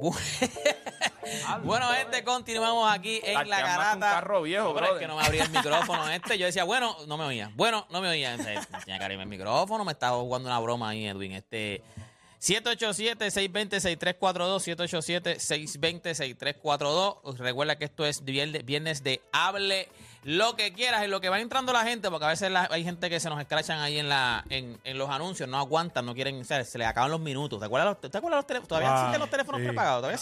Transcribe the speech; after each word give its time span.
Bu- 0.00 0.14
bueno, 1.64 1.88
gente, 1.92 2.24
continuamos 2.24 2.90
aquí 2.92 3.20
en 3.24 3.48
la 3.48 3.60
garata. 3.60 3.94
un 3.94 4.00
carro 4.00 4.42
viejo, 4.42 4.64
No, 4.68 4.74
pero 4.74 4.94
es 4.94 5.00
que 5.00 5.06
no 5.06 5.16
me 5.16 5.24
abría 5.24 5.44
el 5.44 5.50
micrófono 5.50 6.08
este. 6.10 6.36
Yo 6.38 6.46
decía, 6.46 6.64
bueno, 6.64 6.96
no 7.06 7.16
me 7.16 7.24
oía. 7.24 7.50
Bueno, 7.54 7.86
no 7.90 8.00
me 8.00 8.08
oía. 8.08 8.34
Entonces, 8.34 8.66
Tenía 8.84 8.98
que 8.98 9.04
abrirme 9.04 9.22
el 9.24 9.28
micrófono. 9.28 9.84
Me 9.84 9.92
estaba 9.92 10.16
jugando 10.18 10.48
una 10.48 10.58
broma 10.58 10.88
ahí, 10.90 11.06
Edwin. 11.06 11.32
Este. 11.32 11.82
787-620-6342, 12.40 15.38
787-620-6342. 16.02 17.36
Recuerda 17.38 17.78
que 17.78 17.84
esto 17.84 18.04
es 18.04 18.24
vierne- 18.24 18.64
viernes 18.64 19.04
de 19.04 19.22
hable 19.32 19.88
lo 20.24 20.54
que 20.56 20.72
quieras, 20.72 21.02
en 21.02 21.10
lo 21.10 21.20
que 21.20 21.28
va 21.28 21.40
entrando 21.40 21.72
la 21.72 21.82
gente, 21.82 22.10
porque 22.10 22.24
a 22.26 22.28
veces 22.28 22.50
la- 22.50 22.68
hay 22.70 22.84
gente 22.84 23.10
que 23.10 23.18
se 23.20 23.28
nos 23.28 23.40
escrachan 23.40 23.80
ahí 23.80 23.98
en 23.98 24.08
la 24.08 24.44
en, 24.50 24.78
en 24.84 24.98
los 24.98 25.10
anuncios, 25.10 25.48
no 25.48 25.58
aguantan, 25.58 26.06
no 26.06 26.14
quieren, 26.14 26.40
o 26.40 26.44
sea, 26.44 26.64
se 26.64 26.78
les 26.78 26.86
acaban 26.86 27.10
los 27.10 27.20
minutos. 27.20 27.58
¿Te 27.58 27.66
acuerdas 27.66 27.96
los, 28.02 28.10
¿te 28.10 28.16
acuerdas 28.18 28.38
los 28.38 28.46
teléfonos? 28.46 28.68
¿Todavía 28.68 28.90
Ah, 28.90 28.94
existen 28.98 29.20
los 29.20 29.30
teléfonos 29.30 29.60
sí. 29.60 29.66
prepagados? 29.66 29.98
¿Todavía 30.02 30.16
Ah, 30.16 30.20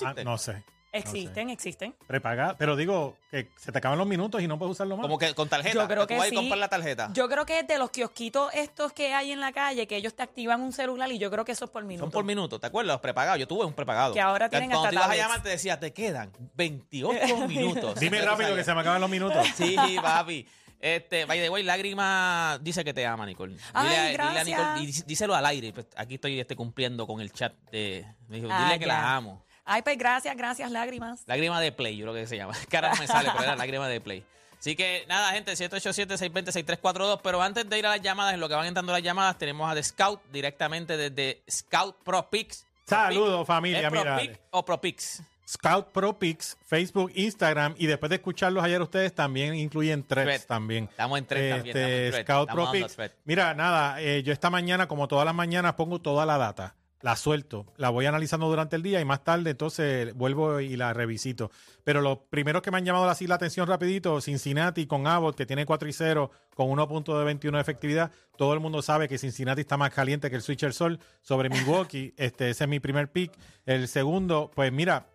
existen? 0.93 1.47
no 1.47 1.51
sé. 1.51 1.53
Existen. 1.55 1.95
Prepagado. 2.07 2.57
Pero 2.59 2.77
digo 2.77 3.17
que 3.31 3.49
se 3.57 3.73
te 3.73 3.79
acaban 3.79 3.99
los 3.99 4.07
minutos 4.07 4.43
y 4.43 4.49
no 4.49 4.59
puedes 4.59 4.73
usarlo 4.73 4.97
más. 4.97 5.03
Como 5.03 5.19
que 5.19 5.35
con 5.35 5.49
tarjeta. 5.49 5.75
Yo 5.75 5.89
creo 5.89 6.07
que 6.07 6.21
sí. 6.29 6.35
comprar 6.35 6.59
la 6.59 6.69
tarjeta. 6.69 7.11
Yo 7.13 7.29
creo 7.29 7.47
que 7.47 7.61
es 7.61 7.67
de 7.67 7.79
los 7.79 7.91
kiosquitos 7.91 8.53
estos 8.55 8.93
que 8.93 9.15
hay 9.15 9.33
en 9.33 9.41
la 9.41 9.53
calle, 9.53 9.87
que 9.87 9.97
ellos 9.97 10.15
te 10.15 10.23
activan 10.23 10.61
un 10.61 10.73
celular 10.73 11.11
y 11.13 11.19
yo 11.19 11.31
creo 11.31 11.45
que 11.45 11.53
eso 11.53 11.65
es 11.67 11.71
por 11.71 11.85
minuto. 11.85 12.05
Son 12.05 12.11
por 12.11 12.25
minuto, 12.25 12.59
¿te 12.59 12.67
acuerdas? 12.67 12.95
Los 12.95 13.01
prepagados. 13.01 13.39
Yo 13.39 13.47
tuve 13.49 13.65
un 13.65 13.73
prepagado. 13.73 14.15
Que 14.15 14.21
ahora 14.21 14.49
tienen 14.49 14.71
Cuando 14.71 14.87
hasta 14.89 14.91
te 14.91 14.97
ibas 15.07 15.11
a 15.11 15.17
llamar 15.17 15.43
te 15.43 15.49
decía, 15.51 15.79
te 15.79 15.93
quedan 15.93 16.33
28 16.57 17.37
minutos. 17.49 18.01
Dime 18.01 18.21
rápido 18.23 18.55
que 18.55 18.65
se 18.65 18.75
me 18.75 18.81
acaban 18.81 19.01
los 19.01 19.11
minutos. 19.11 19.47
Sí, 19.57 19.77
papi. 20.01 20.47
Este, 20.81 21.27
by 21.27 21.39
the 21.39 21.51
way, 21.51 21.63
Lágrima 21.63 22.59
dice 22.63 22.83
que 22.83 22.95
te 22.95 23.05
ama, 23.05 23.27
Nicole. 23.27 23.53
Dile, 23.53 23.63
Ay, 23.75 23.97
a, 23.97 24.03
dile 24.05 24.15
a 24.15 24.33
gracias. 24.33 24.47
Nicole, 24.47 24.81
y 24.83 24.87
dí- 24.87 25.05
díselo 25.07 25.35
al 25.35 25.45
aire. 25.45 25.73
Pues 25.75 25.87
aquí 25.95 26.15
estoy 26.15 26.41
este, 26.41 26.57
cumpliendo 26.57 27.07
con 27.07 27.21
el 27.21 27.31
chat 27.33 27.53
de. 27.71 28.07
Me 28.29 28.37
dijo, 28.37 28.49
Ah, 28.51 28.65
dile 28.65 28.79
que 28.79 28.87
ya. 28.87 28.93
la 28.95 29.17
amo. 29.17 29.45
Ay, 29.73 29.83
pues 29.83 29.97
gracias, 29.97 30.37
gracias, 30.37 30.69
lágrimas. 30.73 31.23
Lágrima 31.27 31.61
de 31.61 31.71
Play, 31.71 31.97
yo 31.97 32.07
creo 32.07 32.15
que 32.15 32.27
se 32.27 32.37
llama. 32.37 32.55
Que 32.69 32.77
ahora 32.77 32.91
no 32.93 32.97
me 32.97 33.07
sale, 33.07 33.29
pero 33.31 33.45
era 33.45 33.55
Lágrima 33.55 33.87
de 33.87 34.01
Play. 34.01 34.25
Así 34.59 34.75
que 34.75 35.05
nada, 35.09 35.31
gente, 35.31 35.53
787-620-6342. 35.53 37.21
Pero 37.23 37.41
antes 37.41 37.69
de 37.71 37.79
ir 37.79 37.87
a 37.87 37.91
las 37.91 38.03
llamadas, 38.03 38.35
en 38.35 38.41
lo 38.41 38.49
que 38.49 38.57
van 38.57 38.67
entrando 38.67 38.93
las 38.93 39.03
llamadas, 39.03 39.39
tenemos 39.39 39.71
a 39.71 39.75
The 39.77 39.83
Scout 39.85 40.21
directamente 40.33 40.97
desde 40.97 41.43
Scout 41.49 41.97
Pro 42.03 42.29
Pix. 42.29 42.67
Saludos, 42.85 43.47
familia. 43.47 43.83
¿Es 43.83 43.89
Pro 43.91 44.01
Mira, 44.01 44.19
Pic 44.19 44.41
o 44.51 44.65
Pro 44.65 44.81
Pix? 44.81 45.23
Scout 45.49 45.89
Pro 45.93 46.19
Pix, 46.19 46.57
Facebook, 46.67 47.13
Instagram 47.15 47.75
y 47.79 47.87
después 47.87 48.11
de 48.11 48.17
escucharlos 48.17 48.63
ayer 48.65 48.83
ustedes 48.83 49.15
también 49.15 49.55
incluyen 49.55 50.03
threads 50.05 50.27
Thread. 50.27 50.47
también. 50.47 50.85
Estamos 50.91 51.19
en 51.19 51.27
thread 51.27 51.51
también, 51.57 51.77
estamos 51.77 51.91
en 51.91 51.97
Este, 51.97 52.11
thread. 52.11 52.25
Scout 52.25 52.49
Estamos 52.51 52.71
Pro 52.73 52.89
thread. 52.89 53.13
Mira, 53.25 53.55
nada, 53.55 54.01
eh, 54.01 54.23
yo 54.25 54.33
esta 54.33 54.51
mañana, 54.51 54.89
como 54.89 55.07
todas 55.09 55.25
las 55.25 55.35
mañanas, 55.35 55.75
pongo 55.75 56.01
toda 56.01 56.27
la 56.27 56.39
data. 56.39 56.75
La 57.03 57.17
suelto, 57.17 57.65
la 57.79 57.89
voy 57.89 58.05
analizando 58.05 58.47
durante 58.47 58.77
el 58.77 58.83
día 58.83 59.01
y 59.01 59.07
más 59.07 59.25
tarde 59.25 59.51
entonces 59.51 60.15
vuelvo 60.15 60.61
y 60.61 60.77
la 60.77 60.93
revisito. 60.93 61.51
Pero 61.83 62.03
los 62.03 62.19
primeros 62.29 62.61
que 62.61 62.71
me 62.71 62.77
han 62.77 62.85
llamado 62.85 63.09
así 63.09 63.27
la 63.27 63.37
atención 63.37 63.67
rapidito, 63.67 64.21
Cincinnati 64.21 64.87
con 64.87 65.07
Abbott, 65.07 65.35
que 65.35 65.47
tiene 65.47 65.65
4 65.65 65.89
y 65.89 65.93
0 65.95 66.31
con 66.55 66.69
1.21 66.69 67.53
de 67.53 67.61
efectividad. 67.61 68.11
Todo 68.37 68.53
el 68.53 68.61
mundo 68.61 68.83
sabe 68.83 69.09
que 69.09 69.17
Cincinnati 69.17 69.63
está 69.63 69.79
más 69.79 69.95
caliente 69.95 70.29
que 70.29 70.37
el 70.37 70.43
Switch 70.43 70.63
el 70.63 70.75
Sol 70.75 70.99
sobre 71.23 71.49
Milwaukee. 71.49 72.13
este, 72.19 72.51
ese 72.51 72.65
es 72.65 72.71
mi 72.71 72.81
primer 72.81 73.11
pick. 73.11 73.33
El 73.65 73.89
segundo, 73.89 74.51
pues 74.55 74.71
mira, 74.71 75.07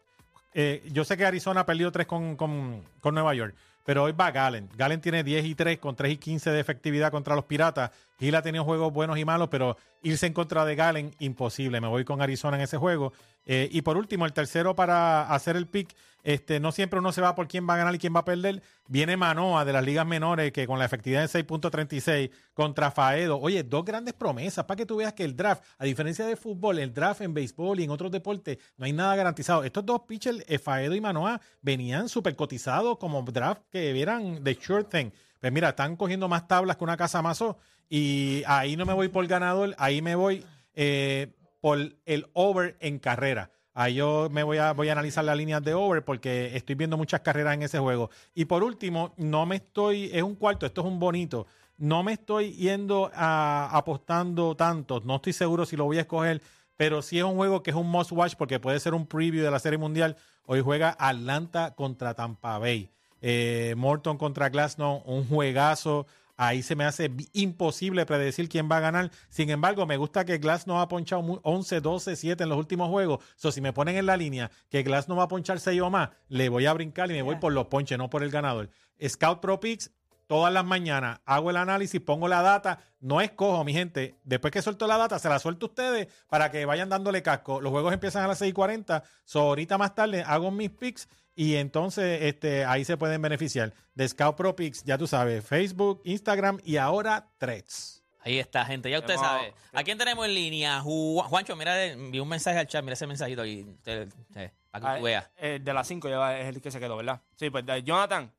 eh, 0.55 0.81
yo 0.91 1.05
sé 1.05 1.17
que 1.17 1.25
Arizona 1.25 1.67
perdió 1.67 1.91
3 1.91 2.07
con, 2.07 2.35
con, 2.35 2.81
con 2.99 3.13
Nueva 3.13 3.35
York, 3.35 3.55
pero 3.85 4.03
hoy 4.03 4.11
va 4.11 4.31
Galen. 4.31 4.67
Galen 4.75 4.99
tiene 4.99 5.23
10 5.23 5.45
y 5.45 5.55
3 5.55 5.77
con 5.77 5.95
3 5.95 6.13
y 6.13 6.17
15 6.17 6.49
de 6.51 6.59
efectividad 6.59 7.11
contra 7.11 7.35
los 7.35 7.45
Piratas. 7.45 7.91
Gil 8.19 8.35
ha 8.35 8.41
tenido 8.41 8.63
juegos 8.63 8.91
buenos 8.91 9.17
y 9.17 9.25
malos, 9.25 9.47
pero 9.49 9.77
irse 10.01 10.25
en 10.25 10.33
contra 10.33 10.65
de 10.65 10.75
Galen, 10.75 11.15
imposible. 11.19 11.79
Me 11.79 11.87
voy 11.87 12.03
con 12.03 12.21
Arizona 12.21 12.57
en 12.57 12.63
ese 12.63 12.77
juego. 12.77 13.13
Eh, 13.45 13.69
y 13.71 13.81
por 13.81 13.97
último, 13.97 14.25
el 14.25 14.33
tercero 14.33 14.75
para 14.75 15.23
hacer 15.33 15.55
el 15.55 15.67
pick. 15.67 15.95
Este, 16.23 16.59
no 16.59 16.71
siempre 16.71 16.97
uno 16.97 17.11
se 17.11 17.21
va 17.21 17.35
por 17.35 17.47
quién 17.47 17.69
va 17.69 17.75
a 17.75 17.77
ganar 17.77 17.93
y 17.93 17.99
quién 17.99 18.15
va 18.15 18.21
a 18.21 18.25
perder. 18.25 18.63
Viene 18.87 19.15
Manoa 19.15 19.63
de 19.63 19.73
las 19.73 19.85
ligas 19.85 20.07
menores 20.07 20.51
que 20.51 20.65
con 20.65 20.79
la 20.79 20.85
efectividad 20.85 21.21
de 21.21 21.27
6.36 21.27 22.31
contra 22.55 22.89
Faedo. 22.89 23.39
Oye, 23.39 23.61
dos 23.61 23.85
grandes 23.85 24.15
promesas 24.15 24.65
para 24.65 24.77
que 24.77 24.87
tú 24.87 24.95
veas 24.95 25.13
que 25.13 25.23
el 25.23 25.35
draft, 25.35 25.63
a 25.77 25.85
diferencia 25.85 26.25
de 26.25 26.35
fútbol, 26.35 26.79
el 26.79 26.91
draft 26.91 27.21
en 27.21 27.35
béisbol 27.35 27.79
y 27.79 27.83
en 27.83 27.91
otros 27.91 28.11
deportes, 28.11 28.57
no 28.77 28.85
hay 28.85 28.93
nada 28.93 29.15
garantizado. 29.15 29.63
Estos 29.63 29.85
dos 29.85 30.01
pitchers, 30.07 30.43
eh, 30.47 30.57
Faedo 30.57 30.95
y 30.95 31.01
Manoa, 31.01 31.39
venían 31.61 32.09
súper 32.09 32.35
cotizados 32.35 32.97
como 32.97 33.21
draft 33.21 33.61
que 33.69 33.93
vieran 33.93 34.43
de 34.43 34.55
sure 34.59 34.83
thing. 34.83 35.11
Pues 35.39 35.53
mira, 35.53 35.69
están 35.69 35.95
cogiendo 35.95 36.27
más 36.27 36.47
tablas 36.47 36.77
que 36.77 36.83
una 36.83 36.97
casa 36.97 37.21
mazo 37.21 37.59
y 37.87 38.41
ahí 38.47 38.75
no 38.75 38.87
me 38.87 38.93
voy 38.93 39.09
por 39.09 39.27
ganador, 39.27 39.75
ahí 39.77 40.01
me 40.01 40.15
voy 40.15 40.43
eh, 40.73 41.31
por 41.65 41.79
el 42.05 42.27
over 42.33 42.77
en 42.79 42.99
carrera. 42.99 43.49
Ahí 43.73 43.95
yo 43.95 44.29
me 44.29 44.43
voy 44.43 44.59
a, 44.59 44.73
voy 44.73 44.89
a 44.89 44.91
analizar 44.91 45.25
las 45.25 45.35
líneas 45.35 45.63
de 45.63 45.73
over 45.73 46.05
porque 46.05 46.55
estoy 46.55 46.75
viendo 46.75 46.95
muchas 46.95 47.21
carreras 47.21 47.55
en 47.55 47.63
ese 47.63 47.79
juego. 47.79 48.11
Y 48.35 48.45
por 48.45 48.61
último, 48.61 49.15
no 49.17 49.47
me 49.47 49.55
estoy, 49.55 50.11
es 50.13 50.21
un 50.21 50.35
cuarto, 50.35 50.67
esto 50.67 50.81
es 50.81 50.87
un 50.87 50.99
bonito. 50.99 51.47
No 51.79 52.03
me 52.03 52.13
estoy 52.13 52.51
yendo 52.51 53.09
a, 53.15 53.75
apostando 53.75 54.55
tanto. 54.55 55.01
No 55.05 55.15
estoy 55.15 55.33
seguro 55.33 55.65
si 55.65 55.75
lo 55.75 55.85
voy 55.85 55.97
a 55.97 56.01
escoger, 56.01 56.39
pero 56.77 57.01
sí 57.01 57.17
es 57.17 57.23
un 57.23 57.33
juego 57.35 57.63
que 57.63 57.71
es 57.71 57.75
un 57.75 57.89
must 57.89 58.11
watch 58.11 58.35
porque 58.37 58.59
puede 58.59 58.79
ser 58.79 58.93
un 58.93 59.07
preview 59.07 59.43
de 59.43 59.49
la 59.49 59.57
Serie 59.57 59.79
Mundial. 59.79 60.17
Hoy 60.45 60.61
juega 60.61 60.95
Atlanta 60.99 61.73
contra 61.73 62.13
Tampa 62.13 62.59
Bay. 62.59 62.91
Eh, 63.23 63.73
Morton 63.75 64.19
contra 64.19 64.49
Glasnow, 64.49 65.01
un 65.07 65.27
juegazo. 65.27 66.05
Ahí 66.37 66.63
se 66.63 66.75
me 66.75 66.83
hace 66.83 67.09
imposible 67.33 68.05
predecir 68.05 68.49
quién 68.49 68.69
va 68.69 68.77
a 68.77 68.81
ganar. 68.81 69.11
Sin 69.29 69.49
embargo, 69.49 69.85
me 69.85 69.95
gusta 69.97 70.25
que 70.25 70.37
Glass 70.37 70.67
no 70.67 70.81
ha 70.81 70.87
ponchado 70.87 71.21
mu- 71.21 71.39
11, 71.43 71.79
12, 71.81 72.15
7 72.15 72.43
en 72.43 72.49
los 72.49 72.57
últimos 72.57 72.89
juegos. 72.89 73.23
So, 73.35 73.51
si 73.51 73.61
me 73.61 73.71
ponen 73.73 73.95
en 73.95 74.05
la 74.05 74.17
línea 74.17 74.51
que 74.69 74.83
Glass 74.83 75.07
no 75.07 75.15
va 75.15 75.23
a 75.23 75.27
ponchar 75.27 75.59
6 75.59 75.79
o 75.81 75.89
más, 75.89 76.09
le 76.27 76.49
voy 76.49 76.65
a 76.65 76.73
brincar 76.73 77.09
y 77.09 77.13
me 77.13 77.21
voy 77.21 77.35
por 77.37 77.53
los 77.53 77.67
ponches, 77.67 77.97
no 77.97 78.09
por 78.09 78.21
el 78.23 78.31
ganador. 78.31 78.69
Scout 79.05 79.39
Pro 79.39 79.59
Picks, 79.59 79.91
todas 80.27 80.51
las 80.53 80.65
mañanas 80.65 81.19
hago 81.25 81.49
el 81.49 81.57
análisis, 81.57 82.01
pongo 82.01 82.27
la 82.27 82.41
data, 82.41 82.79
no 82.99 83.21
escojo, 83.21 83.63
mi 83.63 83.73
gente. 83.73 84.15
Después 84.23 84.51
que 84.51 84.61
suelto 84.61 84.87
la 84.87 84.97
data, 84.97 85.19
se 85.19 85.29
la 85.29 85.39
suelto 85.39 85.65
a 85.65 85.69
ustedes 85.69 86.07
para 86.29 86.51
que 86.51 86.65
vayan 86.65 86.89
dándole 86.89 87.21
casco. 87.23 87.61
Los 87.61 87.71
juegos 87.71 87.93
empiezan 87.93 88.23
a 88.23 88.27
las 88.27 88.37
6 88.39 88.49
y 88.49 88.53
40. 88.53 89.03
So, 89.23 89.41
ahorita 89.41 89.77
más 89.77 89.93
tarde 89.95 90.23
hago 90.25 90.51
mis 90.51 90.69
picks 90.71 91.07
y 91.35 91.55
entonces 91.55 92.21
este, 92.23 92.65
ahí 92.65 92.85
se 92.85 92.97
pueden 92.97 93.21
beneficiar 93.21 93.73
de 93.93 94.07
Scout 94.07 94.35
Pro 94.37 94.55
Picks, 94.55 94.83
ya 94.83 94.97
tú 94.97 95.05
sabes, 95.07 95.45
Facebook, 95.45 96.01
Instagram 96.05 96.59
y 96.63 96.77
ahora 96.77 97.27
Threads. 97.37 98.03
Ahí 98.21 98.39
está, 98.39 98.65
gente. 98.65 98.89
Ya 98.89 98.97
usted 98.99 99.17
sabe. 99.17 99.53
¿A 99.71 99.83
quién 99.83 99.99
tenemos 99.99 100.25
en 100.25 100.33
línea? 100.33 100.81
Ju- 100.81 101.21
Juancho, 101.25 101.55
mira, 101.55 101.85
envió 101.85 102.23
un 102.23 102.29
mensaje 102.29 102.57
al 102.57 102.65
chat. 102.65 102.83
Mira 102.83 102.93
ese 102.93 103.05
mensajito 103.05 103.43
ahí. 103.43 103.63
Para 103.83 104.09
que 104.09 104.51
Ah, 104.71 104.97
tú 104.97 105.03
veas. 105.03 105.29
eh, 105.37 105.59
de 105.61 105.73
las 105.73 105.87
5 105.87 106.09
ya 106.09 106.39
es 106.39 106.47
el 106.55 106.59
que 106.59 106.71
se 106.71 106.79
quedó, 106.79 106.97
¿verdad? 106.97 107.21
Sí, 107.35 107.51
pues 107.51 107.63
de 107.65 107.83
Jonathan. 107.83 108.31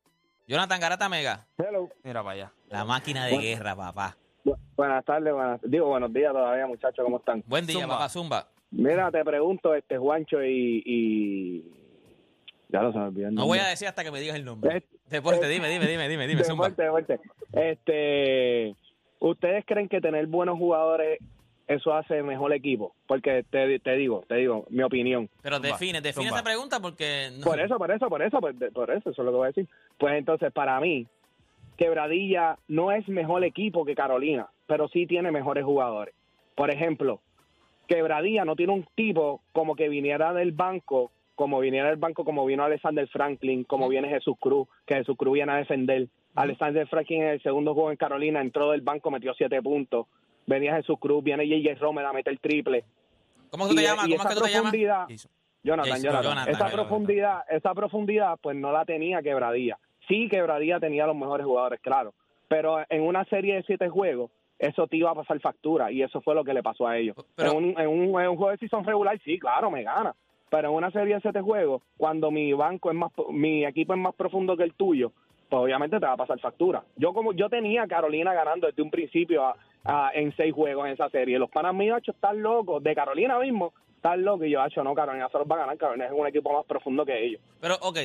Jonathan 0.46 0.80
Garata 0.80 1.08
Mega. 1.08 1.46
Hello. 1.58 1.88
Mira 2.04 2.22
para 2.22 2.34
allá. 2.34 2.52
La 2.68 2.84
máquina 2.84 3.26
de 3.26 3.36
guerra, 3.38 3.74
papá. 3.74 4.16
Bu- 4.44 4.56
buenas 4.76 5.04
tardes, 5.04 5.32
buenas, 5.32 5.60
digo 5.64 5.86
buenos 5.88 6.12
días 6.12 6.32
todavía, 6.32 6.66
muchachos, 6.66 7.04
¿cómo 7.04 7.16
están? 7.18 7.42
Buen 7.46 7.66
día, 7.66 7.80
Zumba. 7.80 7.94
papá 7.96 8.08
Zumba. 8.08 8.46
Mira, 8.70 9.10
te 9.10 9.24
pregunto, 9.24 9.74
este 9.74 9.98
Juancho 9.98 10.42
y, 10.44 10.82
y... 10.84 11.72
ya 12.68 12.82
lo 12.82 12.92
sabes 12.92 13.14
bien. 13.14 13.34
No 13.34 13.46
voy 13.46 13.58
a 13.58 13.66
decir 13.66 13.88
hasta 13.88 14.04
que 14.04 14.10
me 14.12 14.20
digas 14.20 14.36
el 14.36 14.44
nombre. 14.44 14.76
Es- 14.78 14.84
Deporte, 15.10 15.48
dime, 15.48 15.68
dime, 15.68 15.86
dime, 15.86 16.08
dime, 16.08 16.26
dime, 16.26 16.44
Zumba. 16.44 16.68
Deporte, 16.68 17.12
deporte. 17.12 17.20
Este, 17.52 18.76
¿ustedes 19.20 19.64
creen 19.66 19.88
que 19.88 20.00
tener 20.00 20.26
buenos 20.26 20.58
jugadores 20.58 21.18
eso 21.68 21.92
hace 21.94 22.22
mejor 22.22 22.52
equipo? 22.52 22.94
Porque 23.06 23.44
te, 23.50 23.78
te 23.80 23.96
digo, 23.96 24.24
te 24.28 24.36
digo, 24.36 24.66
mi 24.70 24.82
opinión. 24.82 25.28
Pero 25.42 25.58
define, 25.60 26.00
define 26.00 26.26
zumba. 26.26 26.38
esa 26.38 26.44
pregunta 26.44 26.80
porque... 26.80 27.30
no- 27.38 27.44
Por 27.44 27.60
eso, 27.60 27.76
por 27.78 27.90
eso, 27.90 28.08
por 28.08 28.22
eso, 28.22 28.40
por, 28.40 28.54
por 28.72 28.90
eso, 28.90 29.10
eso 29.10 29.22
es 29.22 29.24
lo 29.26 29.30
que 29.32 29.36
voy 29.36 29.44
a 29.44 29.48
decir. 29.48 29.68
Pues 29.98 30.14
entonces, 30.14 30.52
para 30.52 30.78
mí, 30.80 31.06
Quebradilla 31.76 32.56
no 32.68 32.92
es 32.92 33.06
mejor 33.08 33.44
equipo 33.44 33.84
que 33.84 33.94
Carolina, 33.94 34.46
pero 34.66 34.88
sí 34.88 35.06
tiene 35.06 35.30
mejores 35.30 35.64
jugadores. 35.64 36.14
Por 36.54 36.70
ejemplo, 36.70 37.20
Quebradilla 37.86 38.44
no 38.44 38.56
tiene 38.56 38.72
un 38.72 38.86
tipo 38.94 39.40
como 39.52 39.76
que 39.76 39.88
viniera 39.88 40.32
del 40.32 40.52
banco, 40.52 41.10
como 41.34 41.60
viniera 41.60 41.88
del 41.90 41.98
banco, 41.98 42.24
como 42.24 42.46
vino 42.46 42.64
Alexander 42.64 43.06
Franklin, 43.08 43.64
como 43.64 43.88
viene 43.88 44.08
Jesús 44.08 44.36
Cruz, 44.40 44.68
que 44.86 44.94
Jesús 44.94 45.16
Cruz 45.18 45.34
viene 45.34 45.52
a 45.52 45.56
defender. 45.56 46.08
Alexander 46.34 46.86
Franklin 46.88 47.22
en 47.22 47.28
el 47.28 47.42
segundo 47.42 47.74
juego 47.74 47.90
en 47.90 47.96
Carolina 47.96 48.40
entró 48.40 48.70
del 48.70 48.80
banco, 48.80 49.10
metió 49.10 49.34
siete 49.34 49.60
puntos. 49.62 50.06
Venía 50.46 50.76
Jesús 50.76 50.96
Cruz, 51.00 51.22
viene 51.24 51.44
J.J. 51.46 51.80
Romer 51.80 52.04
a 52.06 52.12
meter 52.12 52.38
triple. 52.38 52.84
¿Cómo 53.50 53.68
tú 53.68 53.74
te 53.74 53.82
Y- 53.82 53.84
llamas? 53.84 54.06
y 54.08 54.10
¿Cómo 54.12 54.14
es 54.14 54.20
esa 54.20 54.28
que 54.28 54.34
tú 54.40 54.44
te 54.46 54.52
llamas? 54.52 54.72
Jonathan, 54.72 56.00
Jonathan. 56.02 56.22
Jonathan, 56.22 56.48
esa 56.48 56.58
Jonathan. 56.58 56.70
profundidad, 56.72 57.40
esa 57.50 57.74
profundidad, 57.74 58.38
pues 58.40 58.56
no 58.56 58.70
la 58.72 58.84
tenía 58.84 59.22
Quebradilla. 59.22 59.78
Sí, 60.06 60.28
Quebradilla 60.28 60.78
tenía 60.78 61.06
los 61.06 61.16
mejores 61.16 61.44
jugadores, 61.46 61.80
claro, 61.80 62.14
pero 62.48 62.78
en 62.88 63.02
una 63.02 63.24
serie 63.24 63.56
de 63.56 63.62
siete 63.64 63.88
juegos, 63.88 64.30
eso 64.58 64.86
te 64.86 64.96
iba 64.96 65.10
a 65.10 65.14
pasar 65.14 65.40
factura 65.40 65.90
y 65.90 66.02
eso 66.02 66.20
fue 66.20 66.34
lo 66.34 66.44
que 66.44 66.54
le 66.54 66.62
pasó 66.62 66.86
a 66.86 66.96
ellos. 66.96 67.16
Pero- 67.34 67.50
en, 67.52 67.56
un, 67.56 67.80
en, 67.80 67.88
un, 67.88 68.20
en 68.20 68.28
un 68.28 68.36
juego 68.36 68.50
de 68.52 68.58
season 68.58 68.84
regular, 68.84 69.20
sí, 69.24 69.38
claro, 69.38 69.70
me 69.70 69.82
gana. 69.82 70.14
Pero 70.48 70.68
en 70.68 70.74
una 70.74 70.92
serie 70.92 71.16
de 71.16 71.20
siete 71.20 71.40
juegos, 71.40 71.82
cuando 71.96 72.30
mi 72.30 72.52
banco 72.52 72.90
es 72.90 72.96
más, 72.96 73.10
mi 73.30 73.64
equipo 73.64 73.92
es 73.94 73.98
más 73.98 74.14
profundo 74.14 74.56
que 74.56 74.62
el 74.62 74.74
tuyo, 74.74 75.10
pues 75.50 75.60
obviamente 75.62 75.98
te 75.98 76.06
va 76.06 76.12
a 76.12 76.16
pasar 76.16 76.38
factura. 76.38 76.84
Yo 76.96 77.12
como 77.12 77.32
yo 77.32 77.48
tenía 77.48 77.82
a 77.82 77.88
Carolina 77.88 78.32
ganando 78.32 78.68
desde 78.68 78.80
un 78.82 78.90
principio 78.90 79.44
a- 79.44 79.56
a- 79.86 80.10
en 80.14 80.34
seis 80.36 80.52
juegos 80.54 80.86
en 80.86 80.92
esa 80.92 81.08
serie. 81.10 81.38
Los 81.38 81.50
panas 81.50 81.74
míos 81.74 82.00
están 82.06 82.42
locos. 82.42 82.82
De 82.82 82.94
Carolina 82.94 83.38
mismo, 83.38 83.72
estás 83.96 84.18
loco. 84.18 84.44
Y 84.44 84.50
yo, 84.50 84.60
hacho, 84.60 84.82
no, 84.84 84.94
Carolina 84.94 85.28
se 85.30 85.38
los 85.38 85.46
va 85.46 85.56
a 85.56 85.58
ganar. 85.60 85.76
Carolina 85.78 86.06
es 86.06 86.12
un 86.12 86.26
equipo 86.26 86.52
más 86.52 86.64
profundo 86.66 87.04
que 87.04 87.26
ellos. 87.26 87.40
Pero, 87.60 87.76
ok, 87.80 87.98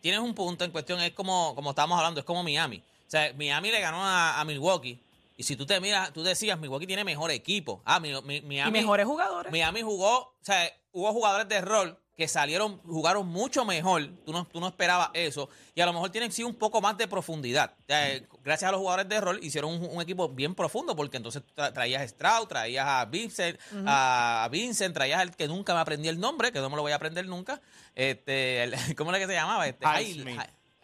tienes 0.00 0.20
un 0.20 0.34
punto 0.34 0.64
en 0.64 0.70
cuestión, 0.70 1.00
es 1.00 1.12
como, 1.12 1.54
como 1.54 1.70
estábamos 1.70 1.98
hablando, 1.98 2.20
es 2.20 2.26
como 2.26 2.42
Miami. 2.42 2.78
O 2.78 3.10
sea, 3.12 3.32
Miami 3.36 3.70
le 3.70 3.80
ganó 3.80 3.98
a, 4.02 4.40
a 4.40 4.44
Milwaukee. 4.44 4.98
Y 5.36 5.42
si 5.44 5.56
tú 5.56 5.64
te 5.66 5.80
miras, 5.80 6.12
tú 6.12 6.22
decías, 6.22 6.58
Milwaukee 6.58 6.86
tiene 6.86 7.04
mejor 7.04 7.30
equipo. 7.30 7.80
Ah, 7.84 7.98
mi, 8.00 8.10
mi- 8.22 8.40
Miami. 8.42 8.70
y 8.78 8.82
mejores 8.82 9.06
jugadores. 9.06 9.50
Miami 9.50 9.82
jugó, 9.82 10.18
o 10.18 10.34
sea, 10.40 10.64
hubo 10.92 11.12
jugadores 11.12 11.48
de 11.48 11.60
rol 11.62 11.96
que 12.16 12.28
salieron, 12.28 12.78
jugaron 12.84 13.26
mucho 13.26 13.64
mejor. 13.64 14.06
Tú 14.26 14.32
no, 14.32 14.44
tú 14.46 14.60
no 14.60 14.68
esperabas 14.68 15.10
eso. 15.14 15.48
Y 15.74 15.80
a 15.80 15.86
lo 15.86 15.92
mejor 15.94 16.10
tienen 16.10 16.30
sí 16.30 16.42
un 16.44 16.54
poco 16.54 16.80
más 16.80 16.96
de 16.98 17.08
profundidad. 17.08 17.74
Eh, 17.88 18.26
gracias 18.44 18.68
a 18.68 18.72
los 18.72 18.80
jugadores 18.80 19.08
de 19.08 19.20
rol 19.20 19.38
hicieron 19.42 19.72
un, 19.72 19.88
un 19.96 20.02
equipo 20.02 20.28
bien 20.28 20.54
profundo 20.54 20.94
porque 20.94 21.16
entonces 21.16 21.42
tra- 21.56 21.72
traías 21.72 22.02
a 22.02 22.08
Stroud, 22.08 22.48
traías 22.48 22.86
a 22.86 23.04
Vincent, 23.06 23.58
a 23.86 24.46
Vincent, 24.50 24.92
traías 24.94 25.20
al 25.20 25.34
que 25.34 25.48
nunca 25.48 25.72
me 25.74 25.80
aprendí 25.80 26.08
el 26.08 26.20
nombre, 26.20 26.52
que 26.52 26.58
no 26.60 26.68
me 26.68 26.76
lo 26.76 26.82
voy 26.82 26.92
a 26.92 26.96
aprender 26.96 27.26
nunca. 27.26 27.60
Este, 27.94 28.64
el- 28.64 28.74
¿Cómo 28.96 29.10
era 29.10 29.18
que 29.18 29.26
se 29.26 29.32
llamaba? 29.34 29.66
Este, 29.66 29.84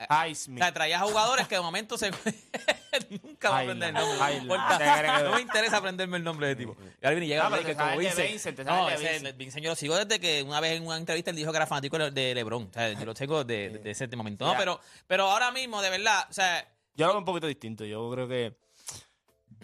Highsmith. 0.08 0.60
o 0.60 0.64
sea, 0.64 0.72
traías 0.72 1.02
a 1.02 1.06
jugadores 1.06 1.48
que 1.48 1.56
de 1.56 1.60
momento 1.60 1.98
se. 1.98 2.10
nunca 3.22 3.50
va 3.50 3.58
a 3.58 3.60
aprender 3.62 3.88
el 3.88 3.94
nombre. 3.94 5.22
No 5.24 5.34
me 5.34 5.40
interesa 5.40 5.76
aprenderme 5.78 6.16
el 6.18 6.24
nombre 6.24 6.48
de 6.48 6.56
tipo. 6.56 6.76
Y 6.80 7.04
ahora 7.06 7.10
viene 7.10 7.26
y 7.26 7.28
llega 7.28 7.48
pero 7.48 7.62
Blake, 7.62 7.68
te 7.68 7.74
sabes 7.74 7.90
como 7.94 8.00
Vincent. 8.00 8.30
Vincent, 8.30 8.58
No, 8.60 8.88
ese, 8.88 9.32
Vincent. 9.32 9.64
yo 9.64 9.70
lo 9.70 9.76
sigo 9.76 9.96
desde 9.96 10.20
que 10.20 10.42
una 10.42 10.60
vez 10.60 10.76
en 10.76 10.86
una 10.86 10.96
entrevista 10.96 11.30
él 11.30 11.36
dijo 11.36 11.50
que 11.50 11.56
era 11.56 11.66
fanático 11.66 11.98
de- 11.98 12.34
LeBron. 12.34 12.68
O 12.70 12.72
sea, 12.72 12.92
yo 12.92 13.04
lo 13.04 13.14
tengo 13.14 13.44
de, 13.44 13.70
de 13.70 13.90
ese 13.90 14.06
momento. 14.16 14.46
No, 14.46 14.54
pero, 14.56 14.80
pero 15.06 15.24
ahora 15.30 15.50
mismo, 15.50 15.82
de 15.82 15.90
verdad, 15.90 16.26
o 16.28 16.32
sea, 16.32 16.66
Yo 16.94 17.06
lo 17.06 17.12
veo 17.12 17.18
un 17.18 17.24
poquito 17.24 17.46
distinto. 17.46 17.84
Yo 17.84 18.10
creo 18.10 18.28
que 18.28 18.56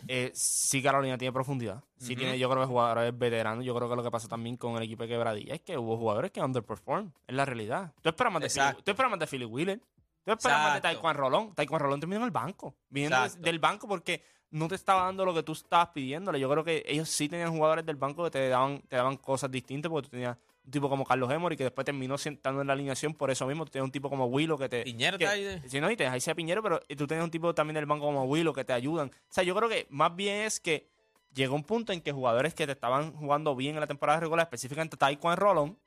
eh, 0.09 0.31
sí 0.35 0.83
Carolina 0.83 1.17
tiene 1.17 1.33
profundidad. 1.33 1.83
Sí 1.99 2.15
tiene, 2.17 2.39
yo 2.39 2.51
creo 2.51 2.63
que 2.63 2.67
jugadores 2.67 3.17
veteranos. 3.17 3.65
Yo 3.65 3.75
creo 3.75 3.89
que 3.89 3.97
lo 3.97 4.03
que 4.03 4.11
pasa 4.11 4.29
también 4.29 4.57
con 4.57 4.77
el 4.77 4.83
equipo 4.83 5.05
de 5.05 5.09
Quebradilla 5.09 5.55
es 5.55 5.61
que 5.63 5.79
hubo 5.79 5.97
jugadores 5.97 6.31
que 6.31 6.43
underperform. 6.43 7.11
Es 7.27 7.35
la 7.35 7.45
realidad. 7.47 7.93
Tú 8.03 8.11
esperas 8.11 8.33
más 8.33 8.43
de, 8.43 8.51
Philly, 8.51 8.83
tú 8.85 8.91
esperas 8.91 9.11
más 9.11 9.21
de 9.21 9.27
Philly 9.27 9.45
Wheeler. 9.47 9.81
Tú 10.25 10.33
esperas 10.33 10.59
más 10.63 10.75
de. 10.75 10.81
Taekwondo 10.81 11.21
Rolón. 11.21 11.55
Taekwondo 11.55 11.85
Rolón 11.85 12.01
terminó 12.01 12.21
en 12.21 12.25
el 12.27 12.31
banco. 12.31 12.75
Viniendo 12.89 13.17
Exacto. 13.17 13.43
del 13.43 13.59
banco 13.59 13.87
porque 13.89 14.23
no 14.51 14.69
te 14.69 14.75
estaba 14.77 15.05
dando 15.05 15.25
lo 15.25 15.35
que 15.35 15.43
tú 15.43 15.53
estabas 15.53 15.89
pidiéndole. 15.89 16.39
Yo 16.41 16.49
creo 16.49 16.65
que 16.65 16.83
ellos 16.87 17.09
sí 17.09 17.29
tenían 17.29 17.51
jugadores 17.53 17.85
del 17.85 17.97
banco 17.97 18.25
que 18.25 18.31
te 18.31 18.49
daban, 18.49 18.81
te 18.89 18.97
daban 18.97 19.17
cosas 19.17 19.51
distintas 19.51 19.91
porque 19.91 20.07
tú 20.07 20.11
tenías 20.13 20.37
un 20.65 20.71
tipo 20.71 20.89
como 20.89 21.05
Carlos 21.05 21.31
Emory 21.31 21.57
que 21.57 21.65
después 21.65 21.85
terminó 21.85 22.17
sentando 22.17 22.61
en 22.63 22.67
la 22.69 22.73
alineación 22.73 23.13
por 23.15 23.31
eso 23.31 23.47
mismo. 23.47 23.65
Tú 23.65 23.73
tenías 23.73 23.85
un 23.85 23.91
tipo 23.93 24.09
como 24.09 24.27
Willow 24.27 24.57
que 24.57 24.69
te... 24.69 24.83
Piñero 24.85 25.19
que- 25.19 25.27
ahí 25.27 25.61
Sí, 25.67 25.81
no, 25.81 25.91
y 25.91 25.97
te 25.97 26.05
dejáis 26.05 26.27
a 26.29 26.35
Piñero, 26.35 26.63
pero 26.63 26.81
tú 26.97 27.07
tienes 27.07 27.23
un 27.25 27.31
tipo 27.31 27.53
también 27.55 27.75
del 27.75 27.87
banco 27.87 28.07
como 28.07 28.25
Willow 28.25 28.55
que 28.55 28.65
te 28.65 28.73
ayudan. 28.73 29.09
O 29.09 29.33
sea, 29.33 29.45
yo 29.45 29.55
creo 29.55 29.69
que 29.69 29.87
más 29.91 30.15
bien 30.15 30.43
es 30.43 30.61
que 30.61 30.89
llegó 31.35 31.55
un 31.57 31.65
punto 31.65 31.93
en 31.93 32.01
que 32.01 32.13
jugadores 32.13 32.55
que 32.55 32.65
te 32.65 32.73
estaban 32.73 33.13
jugando 33.13 33.55
bien 33.57 33.75
en 33.75 33.81
la 33.81 33.87
temporada 33.89 34.21
regular, 34.21 34.45
específicamente 34.47 34.97
Taekwondo 34.97 35.37
Rolón, 35.37 35.79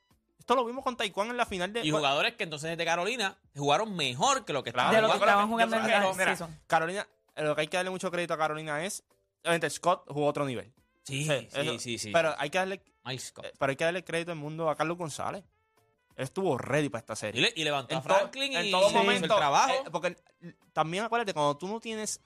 esto 0.48 0.56
lo 0.56 0.64
vimos 0.64 0.82
con 0.82 0.96
Taekwondo 0.96 1.32
en 1.34 1.38
la 1.38 1.46
final 1.46 1.74
de... 1.74 1.82
y 1.86 1.92
jugadores 1.92 2.36
que 2.36 2.46
entonces 2.46 2.78
de 2.78 2.86
Carolina 2.86 3.38
jugaron 3.54 3.94
mejor 3.98 4.46
que 4.46 4.54
lo 4.54 4.64
que 4.64 4.70
estaban 4.70 4.96
de 4.96 5.02
lo 5.02 5.08
que 5.10 5.14
yo 5.16 5.20
creo 5.20 5.28
estaban 5.30 5.46
que- 5.48 5.52
jugando 5.52 5.76
en 5.76 5.82
la 5.82 6.14
mira. 6.14 6.50
Carolina, 6.68 7.08
lo 7.36 7.54
que 7.54 7.62
hay 7.62 7.68
que 7.68 7.76
darle 7.76 7.90
mucho 7.92 8.10
crédito 8.10 8.34
a 8.34 8.38
Carolina 8.38 8.86
es, 8.86 9.04
obviamente 9.44 9.70
Scott 9.70 10.06
jugó 10.08 10.28
a 10.28 10.30
otro 10.30 10.46
nivel. 10.46 10.72
Sí, 11.04 11.26
Sí, 11.26 11.48
sí, 11.52 11.60
eso- 11.60 11.80
sí, 11.80 11.98
sí. 11.98 12.12
Pero 12.14 12.34
hay 12.38 12.50
que 12.50 12.58
darle, 12.60 12.82
Scott. 13.20 13.44
eh, 13.46 13.52
pero 13.60 13.70
hay 13.72 13.76
que 13.76 13.84
darle 13.84 14.06
crédito 14.06 14.32
al 14.32 14.38
mundo 14.38 14.70
a 14.70 14.78
Carlos 14.78 14.98
González. 14.98 15.44
Él 16.16 16.24
estuvo 16.24 16.58
ready 16.58 16.88
para 16.88 17.02
esta 17.02 17.14
y, 17.14 17.16
serie. 17.18 17.42
le- 17.42 17.54
y 17.54 17.64
levantó 17.66 17.94
a 17.94 17.98
en, 17.98 18.04
to- 18.04 18.10
Franklin 18.14 18.56
en 18.56 18.66
y 18.68 18.72
todo 18.72 18.88
hizo 18.90 18.98
momento. 19.00 19.26
el 19.26 19.38
trabajo. 19.38 19.74
eh, 19.74 19.90
porque 19.92 20.16
también 20.72 21.04
acuérdate, 21.04 21.34
cuando 21.34 21.58
tú 21.58 21.68
no 21.68 21.82
tienes 21.82 22.22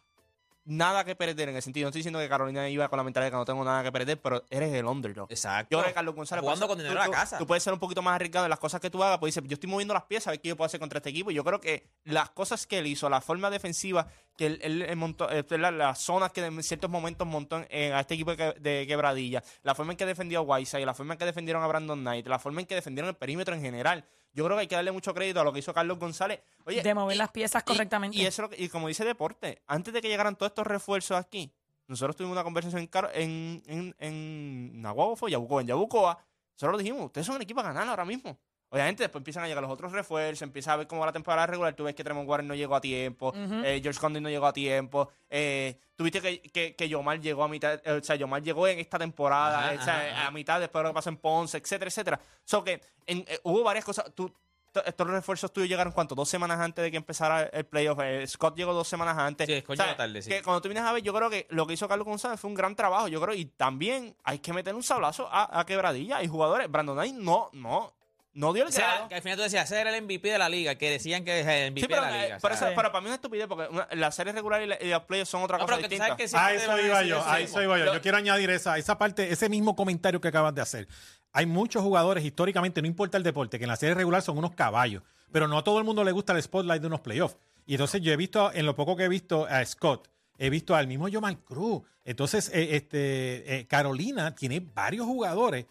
nada 0.77 1.03
que 1.03 1.15
perder 1.15 1.49
en 1.49 1.55
el 1.55 1.61
sentido, 1.61 1.85
no 1.85 1.89
estoy 1.89 1.99
diciendo 1.99 2.19
que 2.19 2.29
Carolina 2.29 2.67
iba 2.69 2.87
con 2.89 2.97
la 2.97 3.03
mentalidad 3.03 3.27
de 3.27 3.31
que 3.31 3.37
no 3.37 3.45
tengo 3.45 3.63
nada 3.63 3.83
que 3.83 3.91
perder, 3.91 4.21
pero 4.21 4.43
eres 4.49 4.73
el 4.73 4.85
underdog. 4.85 5.27
Exacto. 5.31 5.67
Yo 5.75 5.79
creo 5.79 5.89
que 5.89 5.93
Carlos 5.95 6.15
González 6.15 6.41
Jugando 6.43 6.67
con 6.67 6.77
dinero 6.77 6.99
a 7.01 7.07
la 7.07 7.11
casa. 7.11 7.37
Tú 7.37 7.45
puedes 7.47 7.63
ser 7.63 7.73
un 7.73 7.79
poquito 7.79 8.01
más 8.01 8.15
arriesgado 8.15 8.45
en 8.45 8.49
las 8.49 8.59
cosas 8.59 8.79
que 8.79 8.89
tú 8.89 9.03
hagas, 9.03 9.17
pues 9.19 9.35
dices, 9.35 9.47
yo 9.49 9.53
estoy 9.55 9.69
moviendo 9.69 9.93
las 9.93 10.03
piezas, 10.03 10.27
a 10.27 10.31
ver 10.31 10.41
qué 10.41 10.49
yo 10.49 10.55
puedo 10.57 10.65
hacer 10.67 10.79
contra 10.79 10.97
este 10.99 11.09
equipo. 11.09 11.31
Y 11.31 11.33
yo 11.33 11.43
creo 11.43 11.59
que 11.59 11.89
las 12.05 12.29
cosas 12.31 12.65
que 12.67 12.79
él 12.79 12.87
hizo, 12.87 13.09
la 13.09 13.21
forma 13.21 13.49
defensiva 13.49 14.07
que 14.37 14.45
él, 14.47 14.59
él- 14.63 14.81
él 14.83 14.95
montó, 14.95 15.29
eh, 15.29 15.45
la- 15.57 15.71
las 15.71 15.99
zonas 15.99 16.31
que 16.31 16.43
en 16.45 16.63
ciertos 16.63 16.89
momentos 16.89 17.27
montó 17.27 17.57
en- 17.57 17.67
en- 17.69 17.93
a 17.93 17.99
este 17.99 18.13
equipo 18.13 18.35
de, 18.35 18.53
de 18.59 18.87
quebradilla, 18.87 19.43
la 19.63 19.75
forma 19.75 19.91
en 19.93 19.97
que 19.97 20.05
defendió 20.05 20.39
a 20.39 20.41
Whiteside, 20.41 20.85
la 20.85 20.93
forma 20.93 21.13
en 21.13 21.19
que 21.19 21.25
defendieron 21.25 21.61
a 21.63 21.67
Brandon 21.67 21.99
Knight, 21.99 22.25
la 22.27 22.39
forma 22.39 22.61
en 22.61 22.65
que 22.67 22.75
defendieron 22.75 23.09
el 23.09 23.15
perímetro 23.15 23.53
en 23.53 23.61
general. 23.61 24.05
Yo 24.33 24.45
creo 24.45 24.55
que 24.57 24.61
hay 24.61 24.67
que 24.67 24.75
darle 24.75 24.91
mucho 24.91 25.13
crédito 25.13 25.41
a 25.41 25.43
lo 25.43 25.51
que 25.51 25.59
hizo 25.59 25.73
Carlos 25.73 25.99
González. 25.99 26.41
Oye, 26.65 26.81
de 26.81 26.93
mover 26.93 27.15
y- 27.15 27.17
las 27.19 27.31
piezas 27.31 27.63
y- 27.63 27.65
correctamente. 27.65 28.17
Y, 28.17 28.21
eso, 28.25 28.43
es 28.45 28.49
lo 28.51 28.55
que- 28.55 28.63
y 28.63 28.69
como 28.69 28.87
dice 28.87 29.03
Deporte, 29.03 29.61
antes 29.67 29.93
de 29.93 30.01
que 30.01 30.07
llegaran 30.07 30.35
todos 30.35 30.51
estos 30.51 30.65
refuerzos 30.67 31.17
aquí, 31.17 31.51
nosotros 31.87 32.15
tuvimos 32.15 32.35
una 32.35 32.43
conversación 32.43 32.81
en, 32.81 32.89
en, 33.13 33.63
en, 33.67 33.95
en 33.99 34.81
Nahuatl, 34.81 35.27
Yabucoa, 35.29 35.61
en 35.61 35.67
Yabucoa. 35.67 36.17
Nosotros 36.53 36.71
lo 36.73 36.77
dijimos, 36.77 37.05
ustedes 37.07 37.27
son 37.27 37.35
un 37.35 37.41
equipo 37.41 37.59
a 37.59 37.63
ganar 37.63 37.87
ahora 37.87 38.05
mismo. 38.05 38.39
Obviamente 38.73 39.03
después 39.03 39.19
empiezan 39.19 39.43
a 39.43 39.47
llegar 39.47 39.61
los 39.61 39.71
otros 39.71 39.91
refuerzos, 39.91 40.41
empieza 40.41 40.71
a 40.73 40.77
ver 40.77 40.87
cómo 40.87 41.01
va 41.01 41.07
la 41.07 41.11
temporada 41.11 41.45
regular, 41.45 41.73
tú 41.75 41.83
ves 41.83 41.93
que 41.93 42.03
Tremont 42.03 42.27
Warren 42.27 42.47
no 42.47 42.55
llegó 42.55 42.75
a 42.75 42.81
tiempo, 42.81 43.33
eh, 43.35 43.79
George 43.83 43.99
Condon 43.99 44.23
no 44.23 44.29
llegó 44.29 44.47
a 44.47 44.53
tiempo, 44.53 45.09
eh, 45.29 45.77
tuviste 45.95 46.21
que, 46.21 46.41
que, 46.41 46.73
que 46.75 46.87
Yomar 46.89 47.19
llegó 47.19 47.43
a 47.43 47.47
mitad, 47.49 47.81
eh, 47.85 47.91
o 47.91 48.03
sea, 48.03 48.15
Yomar 48.15 48.41
llegó 48.41 48.65
en 48.67 48.79
esta 48.79 48.97
temporada, 48.97 49.59
Ajá, 49.59 49.73
eh, 49.73 49.77
o 49.77 49.81
sea, 49.83 49.99
ajá, 50.13 50.27
a 50.27 50.31
mitad 50.31 50.59
después 50.59 50.79
de 50.81 50.83
lo 50.83 50.89
que 50.89 50.95
pasó 50.95 51.09
en 51.09 51.17
Ponce, 51.17 51.57
etcétera, 51.57 51.89
etcétera. 51.89 52.19
So 52.45 52.63
que 52.63 52.81
en- 53.05 53.25
eh, 53.27 53.39
hubo 53.43 53.61
varias 53.63 53.83
cosas, 53.83 54.05
tú, 54.15 54.33
estos 54.85 55.05
refuerzos 55.05 55.51
tuyos 55.51 55.67
llegaron 55.67 55.91
cuánto, 55.91 56.15
dos 56.15 56.29
semanas 56.29 56.57
antes 56.61 56.81
de 56.81 56.91
que 56.91 56.95
empezara 56.95 57.41
el 57.43 57.65
playoff, 57.65 57.99
Eh, 58.03 58.25
Scott 58.25 58.55
llegó 58.55 58.73
dos 58.73 58.87
semanas 58.87 59.17
antes. 59.17 59.45
Sí, 59.47 59.59
Scott 59.59 59.73
O 59.73 59.75
sea, 59.75 59.85
llegó 59.87 59.97
tarde, 59.97 60.21
sí. 60.21 60.29
Que 60.29 60.41
cuando 60.41 60.61
tú 60.61 60.69
vienes 60.69 60.85
a 60.85 60.93
ver, 60.93 61.03
yo 61.03 61.13
creo 61.13 61.29
que 61.29 61.45
lo 61.49 61.67
que 61.67 61.73
hizo 61.73 61.89
Carlos 61.89 62.07
González 62.07 62.39
fue 62.39 62.47
un 62.49 62.55
gran 62.55 62.73
trabajo, 62.73 63.09
yo 63.09 63.19
creo, 63.19 63.35
y 63.35 63.43
también 63.43 64.15
hay 64.23 64.39
que 64.39 64.53
meter 64.53 64.73
un 64.73 64.81
sablazo 64.81 65.27
a, 65.29 65.59
a 65.59 65.65
quebradilla. 65.65 66.17
Hay 66.17 66.29
jugadores, 66.29 66.71
Brandon 66.71 66.95
Knight 66.95 67.15
no, 67.15 67.49
no, 67.51 67.91
no 68.33 68.53
dio 68.53 68.63
el 68.63 68.69
O 68.69 68.71
sea, 68.71 68.87
grado. 68.93 69.07
que 69.09 69.15
al 69.15 69.21
final 69.21 69.37
tú 69.37 69.43
decías, 69.43 69.65
ese 69.69 69.81
era 69.81 69.95
el 69.95 70.03
MVP 70.03 70.29
de 70.31 70.37
la 70.37 70.47
liga, 70.49 70.75
que 70.75 70.89
decían 70.89 71.25
que 71.25 71.41
es 71.41 71.47
el 71.47 71.71
MVP 71.71 71.81
Sí, 71.81 71.87
pero, 71.89 72.01
de 72.05 72.11
la 72.11 72.17
eh, 72.17 72.23
liga. 72.27 72.37
pero 72.41 72.53
o 72.53 72.57
sea. 72.57 72.67
eso- 72.69 72.75
pero 72.75 72.91
para 72.91 73.01
mí 73.01 73.05
es 73.07 73.09
una 73.09 73.15
estupidez 73.15 73.47
porque 73.47 73.67
una- 73.69 73.87
la 73.91 74.11
serie 74.11 74.31
regular 74.33 74.61
y, 74.61 74.67
la- 74.67 74.77
y 74.81 74.89
los 74.89 75.03
playoffs 75.03 75.29
son 75.31 75.43
otra 75.43 75.57
No, 75.57 75.65
cosa 75.65 75.77
distinta. 75.77 76.15
que 76.15 76.23
eso 76.23 76.37
iba 76.37 77.03
yo, 77.03 77.23
a 77.25 77.39
eso 77.41 77.61
iba 77.61 77.77
yo. 77.77 77.85
Yo- 77.85 77.93
Yo 77.95 78.01
quiero 78.01 78.17
añadir 78.17 78.49
esa, 78.51 78.77
esa 78.77 78.97
parte, 78.97 79.31
ese 79.33 79.49
mismo 79.49 79.75
comentario 79.75 80.21
que 80.21 80.29
acabas 80.29 80.55
de 80.55 80.61
hacer. 80.61 80.87
Hay 81.33 81.45
muchos 81.45 81.81
jugadores 81.83 82.23
históricamente, 82.25 82.81
no 82.81 82.87
importa 82.87 83.17
el 83.17 83.23
deporte, 83.23 83.57
que 83.57 83.65
en 83.65 83.69
la 83.69 83.75
serie 83.75 83.95
regular 83.95 84.21
son 84.21 84.37
unos 84.37 84.51
caballos, 84.55 85.03
pero 85.31 85.47
no 85.47 85.57
a 85.57 85.63
todo 85.63 85.77
el 85.79 85.83
mundo 85.85 86.03
le 86.03 86.11
gusta 86.11 86.33
el 86.33 86.41
spotlight 86.41 86.81
de 86.81 86.87
unos 86.87 87.01
playoffs. 87.01 87.37
Y 87.65 87.73
entonces 87.75 88.01
yo 88.01 88.11
he 88.11 88.17
visto, 88.17 88.51
en 88.53 88.65
lo 88.65 88.75
poco 88.75 88.95
que 88.95 89.03
he 89.03 89.09
visto 89.09 89.45
a 89.49 89.63
Scott, 89.65 90.09
he 90.37 90.49
visto 90.49 90.75
al 90.75 90.87
mismo 90.87 91.07
Jamal 91.11 91.37
Cruz. 91.39 91.83
Entonces, 92.03 92.49
eh, 92.53 92.75
este, 92.75 93.55
eh, 93.59 93.67
Carolina 93.67 94.33
tiene 94.35 94.59
varios 94.59 95.05
jugadores 95.05 95.65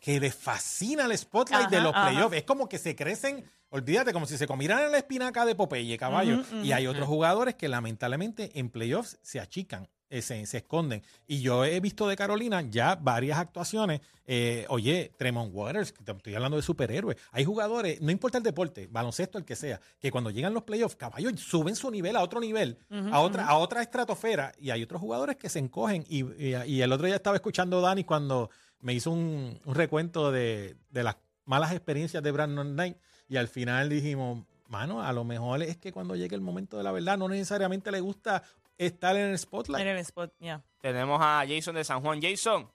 que 0.00 0.18
les 0.18 0.34
fascina 0.34 1.04
el 1.04 1.16
spotlight 1.16 1.66
Ajá, 1.66 1.76
de 1.76 1.80
los 1.82 1.92
playoffs. 1.92 2.36
Es 2.36 2.44
como 2.44 2.68
que 2.68 2.78
se 2.78 2.96
crecen, 2.96 3.44
olvídate, 3.68 4.12
como 4.12 4.26
si 4.26 4.38
se 4.38 4.46
comieran 4.46 4.90
la 4.90 4.98
espinaca 4.98 5.44
de 5.44 5.54
Popeye, 5.54 5.98
caballo. 5.98 6.34
Ujú, 6.40 6.56
ujú. 6.56 6.64
Y 6.64 6.72
hay 6.72 6.86
otros 6.86 7.06
jugadores 7.06 7.54
que 7.54 7.68
lamentablemente 7.68 8.50
en 8.58 8.70
playoffs 8.70 9.18
se 9.22 9.40
achican, 9.40 9.88
eh, 10.08 10.22
se, 10.22 10.46
se 10.46 10.56
esconden. 10.58 11.02
Y 11.26 11.42
yo 11.42 11.64
he 11.66 11.78
visto 11.80 12.08
de 12.08 12.16
Carolina 12.16 12.62
ya 12.62 12.96
varias 12.96 13.38
actuaciones. 13.38 14.00
eh, 14.32 14.64
oye, 14.70 15.12
Tremont 15.18 15.50
Waters, 15.52 15.92
que 15.92 16.02
te 16.02 16.12
estoy 16.12 16.34
hablando 16.34 16.56
de 16.56 16.62
superhéroes. 16.62 17.16
Hay 17.32 17.44
jugadores, 17.44 18.00
no 18.00 18.10
importa 18.10 18.38
el 18.38 18.44
deporte, 18.44 18.86
baloncesto, 18.90 19.36
el 19.38 19.44
que 19.44 19.54
sea, 19.56 19.80
que 19.98 20.10
cuando 20.10 20.30
llegan 20.30 20.54
los 20.54 20.62
playoffs, 20.62 20.96
caballo, 20.96 21.36
suben 21.36 21.76
su 21.76 21.90
nivel 21.90 22.16
a 22.16 22.22
otro 22.22 22.40
nivel, 22.40 22.78
Ujú, 22.90 23.08
a 23.12 23.20
otra, 23.20 23.44
a 23.46 23.56
otra 23.58 23.82
estratosfera. 23.82 24.52
Y 24.58 24.70
hay 24.70 24.82
otros 24.82 25.00
jugadores 25.00 25.36
que 25.36 25.48
se 25.50 25.58
encogen. 25.58 26.04
Y, 26.08 26.22
y- 26.42 26.54
y 26.66 26.80
el 26.80 26.90
otro 26.92 27.06
día 27.06 27.16
estaba 27.16 27.36
escuchando 27.36 27.78
a 27.80 27.82
Dani 27.82 28.04
cuando 28.04 28.50
me 28.80 28.94
hizo 28.94 29.10
un, 29.10 29.60
un 29.64 29.74
recuento 29.74 30.32
de, 30.32 30.76
de 30.90 31.02
las 31.02 31.16
malas 31.44 31.72
experiencias 31.72 32.22
de 32.22 32.30
Brandon 32.30 32.72
Knight. 32.72 32.96
Y 33.28 33.36
al 33.36 33.48
final 33.48 33.88
dijimos, 33.88 34.44
mano, 34.68 35.02
a 35.02 35.12
lo 35.12 35.24
mejor 35.24 35.62
es 35.62 35.76
que 35.76 35.92
cuando 35.92 36.16
llegue 36.16 36.34
el 36.34 36.40
momento 36.40 36.76
de 36.76 36.82
la 36.84 36.92
verdad, 36.92 37.18
no 37.18 37.28
necesariamente 37.28 37.90
le 37.90 38.00
gusta 38.00 38.42
estar 38.78 39.16
en 39.16 39.30
el 39.30 39.38
spotlight. 39.38 39.82
En 39.82 39.88
el 39.88 39.98
spot, 39.98 40.32
ya. 40.40 40.62
Tenemos 40.80 41.20
a 41.20 41.44
Jason 41.46 41.74
de 41.74 41.84
San 41.84 42.00
Juan. 42.00 42.20
Jason. 42.22 42.68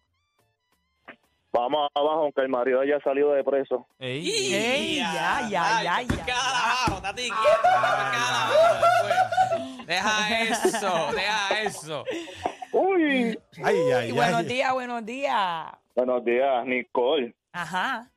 Vamos 1.51 1.89
abajo, 1.95 2.23
aunque 2.23 2.41
el 2.41 2.49
marido 2.49 2.81
haya 2.81 2.99
salido 2.99 3.31
de 3.31 3.41
preso. 3.41 3.87
Ey. 3.97 4.29
Ey, 4.53 4.95
ya, 4.97 5.41
ya, 5.49 5.49
ya, 5.49 5.95
Ay, 5.95 6.07
ya, 6.07 6.25
cada 6.25 6.49
abajo, 6.49 6.95
estate 6.97 7.21
quieto, 7.21 7.61
cada 7.63 8.47
abajo 8.47 9.07
después. 9.07 9.87
Deja 9.87 10.41
eso, 10.43 11.11
deja 11.15 11.61
eso. 11.61 12.03
Uy. 12.73 13.39
Ay, 13.63 13.75
ay, 13.77 13.91
ay. 13.93 14.11
buenos 14.11 14.45
días, 14.45 14.73
buenos 14.73 15.05
días. 15.05 15.67
Buenos 15.95 16.23
días, 16.25 16.65
Nicole. 16.65 17.33
Ajá. 17.53 18.09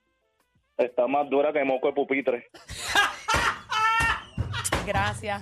Está 0.77 1.07
más 1.07 1.29
dura 1.31 1.53
que 1.53 1.63
moco 1.65 1.87
de 1.89 1.93
pupitre. 1.95 2.49
Gracias. 4.87 5.41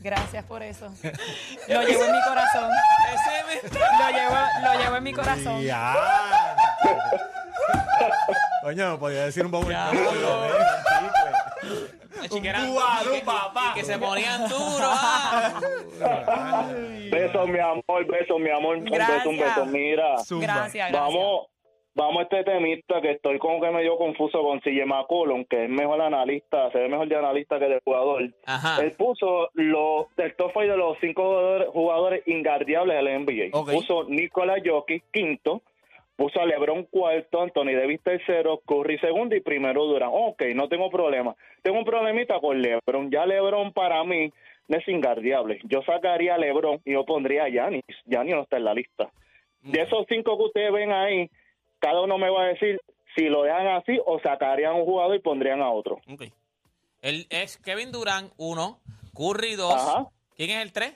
Gracias 0.00 0.44
por 0.44 0.62
eso. 0.62 0.86
Lo 1.68 1.82
llevo 1.82 2.04
en 2.04 2.12
mi 2.12 2.22
corazón. 2.26 2.70
Lo 3.72 4.10
llevo, 4.10 4.36
lo 4.62 4.74
llevo 4.80 4.96
en 4.96 5.02
mi 5.02 5.12
corazón. 5.12 5.60
Ya. 5.62 5.94
Coño, 8.62 8.96
podía 8.98 9.24
decir 9.24 9.44
un 9.44 9.50
poco 9.50 9.68
Ya, 9.70 9.88
por 9.88 9.96
lo 9.96 10.12
no. 10.20 10.40
menos, 10.42 10.58
chicle. 10.88 11.30
Ay, 12.20 12.28
chiquera, 12.28 12.64
Bubalú, 12.64 13.14
y 13.14 13.18
que- 13.20 13.24
papá. 13.24 13.72
que 13.74 13.84
se 13.84 13.98
ponían 13.98 14.48
duros. 14.48 14.80
ah. 14.82 15.60
Besos, 17.10 17.48
mi 17.48 17.58
amor, 17.58 18.06
besos, 18.06 18.38
mi 18.40 18.50
amor. 18.50 18.76
Un 18.76 18.84
beso, 18.84 19.28
un 19.30 19.36
Gracias. 19.36 19.56
beso. 19.56 19.66
Mira. 19.66 20.08
Gracias, 20.12 20.40
gracias. 20.40 20.92
vamos, 20.92 21.46
vamos 21.98 22.20
a 22.20 22.22
este 22.22 22.44
temista 22.44 23.00
que 23.00 23.10
estoy 23.10 23.38
como 23.40 23.60
que 23.60 23.70
medio 23.70 23.98
confuso 23.98 24.40
con 24.42 24.60
CJ 24.60 24.86
McCollum, 24.86 25.44
que 25.44 25.64
es 25.64 25.68
mejor 25.68 26.00
analista, 26.00 26.70
se 26.70 26.78
ve 26.78 26.88
mejor 26.88 27.08
de 27.08 27.16
analista 27.16 27.58
que 27.58 27.68
de 27.68 27.80
jugador. 27.84 28.30
Ajá. 28.46 28.80
Él 28.82 28.92
puso 28.92 29.50
los 29.54 30.06
del 30.16 30.34
top 30.36 30.52
five 30.52 30.68
de 30.68 30.76
los 30.76 30.96
cinco 31.00 31.24
jugadores, 31.24 31.68
jugadores 31.70 32.22
ingardeables 32.28 32.96
del 32.96 33.24
NBA. 33.24 33.72
Puso 33.72 34.04
Nikola 34.04 34.62
Jokic 34.64 35.02
quinto, 35.10 35.62
puso 36.14 36.40
a 36.40 36.46
LeBron 36.46 36.84
cuarto, 36.84 37.42
Anthony 37.42 37.74
Davis 37.74 38.00
tercero, 38.04 38.60
Curry 38.64 38.98
segundo 39.00 39.34
y 39.34 39.40
primero 39.40 39.84
Durant. 39.84 40.12
Ok, 40.14 40.42
no 40.54 40.68
tengo 40.68 40.90
problema. 40.90 41.34
Tengo 41.62 41.80
un 41.80 41.84
problemita 41.84 42.38
con 42.38 42.62
LeBron. 42.62 43.10
Ya 43.10 43.26
LeBron 43.26 43.72
para 43.72 44.04
mí 44.04 44.32
no 44.68 44.76
es 44.78 44.86
ingardeable. 44.86 45.58
Yo 45.64 45.82
sacaría 45.82 46.36
a 46.36 46.38
LeBron 46.38 46.80
y 46.84 46.92
yo 46.92 47.04
pondría 47.04 47.44
a 47.44 47.48
Giannis. 47.48 47.82
Giannis 48.06 48.36
no 48.36 48.42
está 48.42 48.56
en 48.56 48.64
la 48.64 48.74
lista. 48.74 49.10
De 49.62 49.82
esos 49.82 50.06
cinco 50.08 50.38
que 50.38 50.44
ustedes 50.44 50.72
ven 50.72 50.92
ahí, 50.92 51.28
cada 51.78 52.00
uno 52.02 52.18
me 52.18 52.30
va 52.30 52.42
a 52.44 52.46
decir 52.46 52.80
si 53.16 53.24
lo 53.24 53.42
dejan 53.42 53.66
así 53.68 53.98
o 54.06 54.20
sacarían 54.20 54.72
a 54.72 54.74
un 54.74 54.84
jugador 54.84 55.16
y 55.16 55.20
pondrían 55.20 55.60
a 55.60 55.70
otro. 55.70 56.00
Ok. 56.10 56.24
El 57.00 57.26
es 57.30 57.58
Kevin 57.58 57.92
Durant, 57.92 58.32
uno. 58.36 58.80
Curry, 59.14 59.54
dos. 59.56 59.74
Ajá. 59.74 60.06
¿Quién 60.36 60.50
es 60.50 60.62
el 60.62 60.72
tres? 60.72 60.94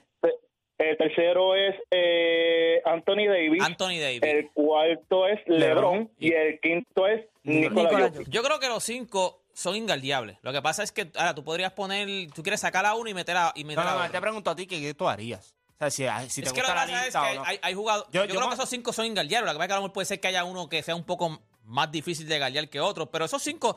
El 0.79 0.97
tercero 0.97 1.55
es 1.55 1.77
eh, 1.93 2.83
Anthony 2.85 3.27
Davis. 3.29 3.63
Anthony 3.63 4.01
Davis. 4.01 4.23
El 4.23 4.51
cuarto 4.51 5.29
es 5.29 5.41
LeBron 5.47 6.11
y 6.19 6.33
el 6.33 6.59
quinto 6.61 7.07
es 7.07 7.25
Jokic. 7.45 8.29
Yo 8.29 8.43
creo 8.43 8.59
que 8.59 8.69
los 8.69 8.83
cinco 8.83 9.43
son 9.53 9.77
ingaldeables. 9.77 10.39
Lo 10.43 10.53
que 10.53 10.61
pasa 10.63 10.83
es 10.83 10.91
que 10.91 11.09
ahora 11.15 11.35
tú 11.35 11.45
podrías 11.45 11.73
poner, 11.73 12.09
tú 12.35 12.43
quieres 12.43 12.61
sacar 12.61 12.85
a 12.87 12.95
uno 12.95 13.09
y 13.11 13.15
meter 13.15 13.37
a, 13.37 13.53
y 13.55 13.65
meter 13.65 13.85
No, 13.85 13.91
a 13.91 13.93
no, 13.95 13.99
otro. 14.01 14.13
te 14.13 14.21
pregunto 14.21 14.51
a 14.51 14.57
ti 14.57 14.67
que 14.67 14.81
qué 14.81 14.95
tú 14.95 15.07
harías. 15.09 15.55
Sea, 15.91 16.21
si, 16.23 16.31
si 16.31 16.43
te 16.43 16.49
Es 16.49 16.53
que 16.53 16.61
lo 16.61 16.67
gusta 16.69 16.87
que 16.87 16.93
la 16.93 16.97
pasa 16.97 16.99
es 16.99 17.05
lista 17.07 17.29
que 17.31 17.35
no. 17.37 17.45
hay, 17.45 17.59
hay 17.63 17.75
jugadores. 17.75 18.13
Yo- 18.13 18.21
Yo, 18.25 18.29
yo 18.33 18.37
creo 18.37 18.49
que 18.49 18.55
esos 18.55 18.69
cinco 18.69 18.93
son 18.93 19.07
ingaldeables. 19.07 19.53
Lo 19.53 19.59
que 19.59 19.59
pasa 19.59 19.65
es 19.65 19.69
que 19.69 19.73
a 19.73 19.77
lo 19.77 19.83
mejor 19.83 19.93
puede 19.93 20.07
ser 20.07 20.21
que 20.21 20.29
haya 20.29 20.45
uno 20.45 20.69
que 20.69 20.83
sea 20.83 20.95
un 20.95 21.05
poco 21.05 21.41
más 21.65 21.91
difícil 21.91 22.27
de 22.29 22.39
galdear 22.39 22.69
que 22.69 22.81
otro. 22.81 23.11
Pero 23.11 23.25
esos 23.25 23.43
cinco. 23.43 23.77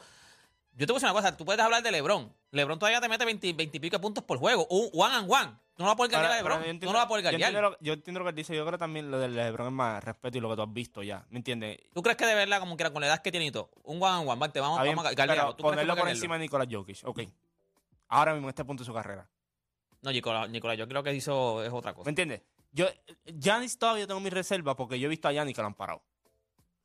Yo 0.77 0.85
te 0.85 0.91
voy 0.91 0.97
a 0.97 1.00
decir 1.01 1.09
una 1.09 1.21
cosa. 1.21 1.38
Tú 1.38 1.45
puedes 1.45 1.62
hablar 1.62 1.81
de 1.83 1.91
LeBron. 1.91 2.33
LeBron 2.51 2.77
todavía 2.79 3.00
te 3.00 3.07
mete 3.07 3.24
20, 3.25 3.53
20 3.53 3.77
y 3.77 3.79
pico 3.79 3.95
de 3.97 4.01
puntos 4.01 4.24
por 4.25 4.38
juego. 4.38 4.67
Un 4.69 4.89
one 4.93 5.15
and 5.15 5.31
one. 5.31 5.51
Tú 5.77 5.83
no 5.83 5.85
vas 5.88 5.93
a 5.93 5.95
poder 5.97 6.12
galdear 6.12 6.31
a 6.33 6.35
LeBron. 6.38 6.63
yo 6.63 6.79
Tú 6.79 6.85
no 6.88 6.93
vas 6.93 7.03
a 7.05 7.07
poder 7.07 7.24
yo 7.24 7.29
entiendo, 7.31 7.59
galdear. 7.62 7.71
lo, 7.71 7.77
yo 7.85 7.93
entiendo 7.93 8.19
lo 8.19 8.25
que 8.25 8.29
él 8.29 8.35
dice. 8.35 8.55
Yo 8.55 8.65
creo 8.65 8.77
también 8.77 9.09
lo 9.12 9.19
del 9.19 9.35
LeBron 9.35 9.67
es 9.67 9.74
más 9.74 10.03
respeto 10.03 10.38
y 10.38 10.41
lo 10.41 10.50
que 10.50 10.55
tú 10.57 10.62
has 10.63 10.74
visto 10.74 11.01
ya. 11.03 11.25
¿Me 11.29 11.38
entiendes? 11.38 11.79
¿Tú 11.93 12.01
crees 12.01 12.17
que 12.17 12.25
de 12.25 12.35
verdad, 12.35 12.59
como 12.59 12.75
quiera, 12.77 12.91
con 12.91 13.01
la 13.01 13.07
edad 13.07 13.21
que 13.21 13.31
tiene 13.31 13.45
y 13.47 13.51
todo, 13.51 13.69
un 13.83 14.01
one 14.03 14.19
and 14.19 14.29
one, 14.29 14.39
varte, 14.39 14.59
vamos, 14.59 14.79
vamos 14.79 15.05
a 15.05 15.09
pero 15.09 15.15
galdearlo. 15.17 15.55
¿Tú 15.55 15.63
crees 15.63 15.71
que 15.71 15.75
ponerlo 15.85 15.95
por 15.97 16.09
encima 16.09 16.35
de 16.35 16.39
Nicolás 16.41 16.67
Jokic. 16.69 16.97
Ok. 17.05 17.21
Ahora 18.09 18.33
mismo 18.33 18.47
en 18.47 18.50
este 18.50 18.63
punto 18.65 18.83
de 18.83 18.85
su 18.85 18.93
carrera. 18.93 19.27
No, 20.05 20.12
Nicolás, 20.12 20.50
Nicolás, 20.50 20.77
yo 20.77 20.88
creo 20.88 21.01
que 21.03 21.13
hizo 21.13 21.63
es 21.63 21.71
otra 21.74 21.91
¿Me 21.91 21.95
cosa. 21.97 22.09
entiendes? 22.09 22.41
Yo, 22.71 22.88
Giannis 23.25 23.77
todavía 23.77 24.05
tengo 24.05 24.19
mi 24.19 24.29
reserva 24.29 24.75
porque 24.75 25.00
yo 25.00 25.07
he 25.07 25.09
visto 25.09 25.27
a 25.27 25.31
Giannis 25.33 25.55
que 25.55 25.62
lo 25.62 25.67
han 25.67 25.74
parado. 25.74 26.00
O 26.00 26.03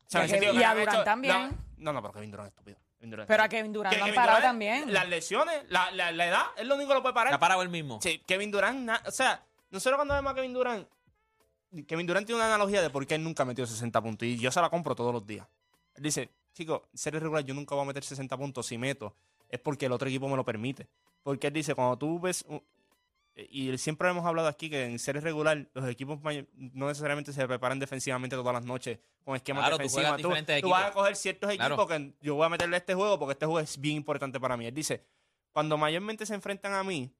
sea, 0.06 0.24
en 0.24 0.24
el 0.24 0.30
Y 0.30 0.32
a- 0.32 0.34
sentido 0.40 0.52
que 0.54 0.58
y 0.60 0.62
a 0.64 0.74
Durant 0.74 0.88
hecho- 0.94 1.04
también. 1.04 1.34
No, 1.76 1.92
no, 1.92 1.92
no, 1.92 2.02
pero 2.02 2.14
Kevin 2.14 2.30
Durant 2.30 2.48
es 2.48 2.52
estúpido. 2.52 2.78
Kevin 2.98 3.10
Durant 3.10 3.24
es 3.30 3.34
Pero 3.34 3.42
a. 3.44 3.48
Kevin 3.48 3.72
Durant 3.72 3.94
lo 3.96 3.98
han 4.02 4.04
Kevin 4.10 4.14
parado 4.16 4.38
Durant, 4.38 4.50
también. 4.52 4.92
Las 4.92 5.08
lesiones, 5.08 5.64
la, 5.68 5.90
la, 5.92 6.10
la 6.12 6.26
edad, 6.26 6.42
es 6.56 6.66
lo 6.66 6.74
único 6.74 6.88
que 6.88 6.94
lo 6.94 7.02
puede 7.02 7.14
parar. 7.14 7.30
La 7.32 7.36
ha 7.36 7.40
parado 7.40 7.62
él 7.62 7.68
mismo. 7.68 8.00
Sí, 8.02 8.22
Kevin 8.26 8.50
Durant, 8.50 8.78
na- 8.80 9.02
o 9.06 9.10
sea, 9.10 9.44
nosotros 9.70 9.96
cuando 9.98 10.14
vemos 10.14 10.32
a 10.32 10.34
Kevin 10.34 10.52
Durant, 10.52 10.88
Kevin 11.86 12.06
Durant 12.06 12.26
tiene 12.26 12.38
una 12.40 12.46
analogía 12.46 12.82
de 12.82 12.90
por 12.90 13.06
qué 13.06 13.14
él 13.16 13.22
nunca 13.22 13.44
metió 13.44 13.66
60 13.66 14.00
puntos 14.02 14.26
y 14.26 14.36
yo 14.38 14.50
se 14.50 14.60
la 14.60 14.70
compro 14.70 14.94
todos 14.94 15.12
los 15.12 15.26
días. 15.26 15.46
Él 15.94 16.02
dice, 16.02 16.30
chicos, 16.52 16.82
en 16.92 16.98
serie 16.98 17.20
regular 17.20 17.44
yo 17.44 17.54
nunca 17.54 17.74
voy 17.74 17.84
a 17.84 17.86
meter 17.86 18.02
60 18.02 18.36
puntos 18.36 18.66
si 18.66 18.76
meto, 18.78 19.14
es 19.48 19.60
porque 19.60 19.86
el 19.86 19.92
otro 19.92 20.08
equipo 20.08 20.28
me 20.28 20.36
lo 20.36 20.44
permite. 20.44 20.88
Porque 21.22 21.48
él 21.48 21.52
dice, 21.52 21.74
cuando 21.74 21.96
tú 21.98 22.18
ves, 22.18 22.44
y 23.36 23.76
siempre 23.78 24.08
hemos 24.10 24.26
hablado 24.26 24.48
aquí 24.48 24.68
que 24.68 24.84
en 24.84 24.98
serie 24.98 25.20
regular 25.20 25.66
los 25.72 25.88
equipos 25.88 26.18
no 26.22 26.88
necesariamente 26.88 27.32
se 27.32 27.46
preparan 27.46 27.78
defensivamente 27.78 28.36
todas 28.36 28.52
las 28.52 28.64
noches 28.64 28.98
con 29.24 29.36
esquemas 29.36 29.62
Claro, 29.62 29.76
tú 29.76 29.82
defensivos. 29.82 30.16
Tú, 30.20 30.28
diferentes 30.28 30.60
tú 30.62 30.68
vas 30.70 30.84
a 30.86 30.92
coger 30.92 31.16
ciertos 31.16 31.54
Claro. 31.54 31.74
equipos 31.74 31.88
que 31.96 32.14
yo 32.20 32.34
voy 32.34 32.46
a 32.46 32.48
meterle 32.48 32.76
a 32.76 32.78
este 32.78 32.94
juego 32.94 33.18
porque 33.18 33.32
este 33.32 33.46
juego 33.46 33.60
es 33.60 33.80
bien 33.80 33.96
importante 33.96 34.38
para 34.40 34.56
mí. 34.56 34.66
Él 34.66 34.74
dice, 34.74 35.04
cuando 35.52 35.78
mayormente 35.78 36.26
se 36.26 36.34
enfrentan 36.34 36.74
a 36.74 36.82
mí, 36.82 37.10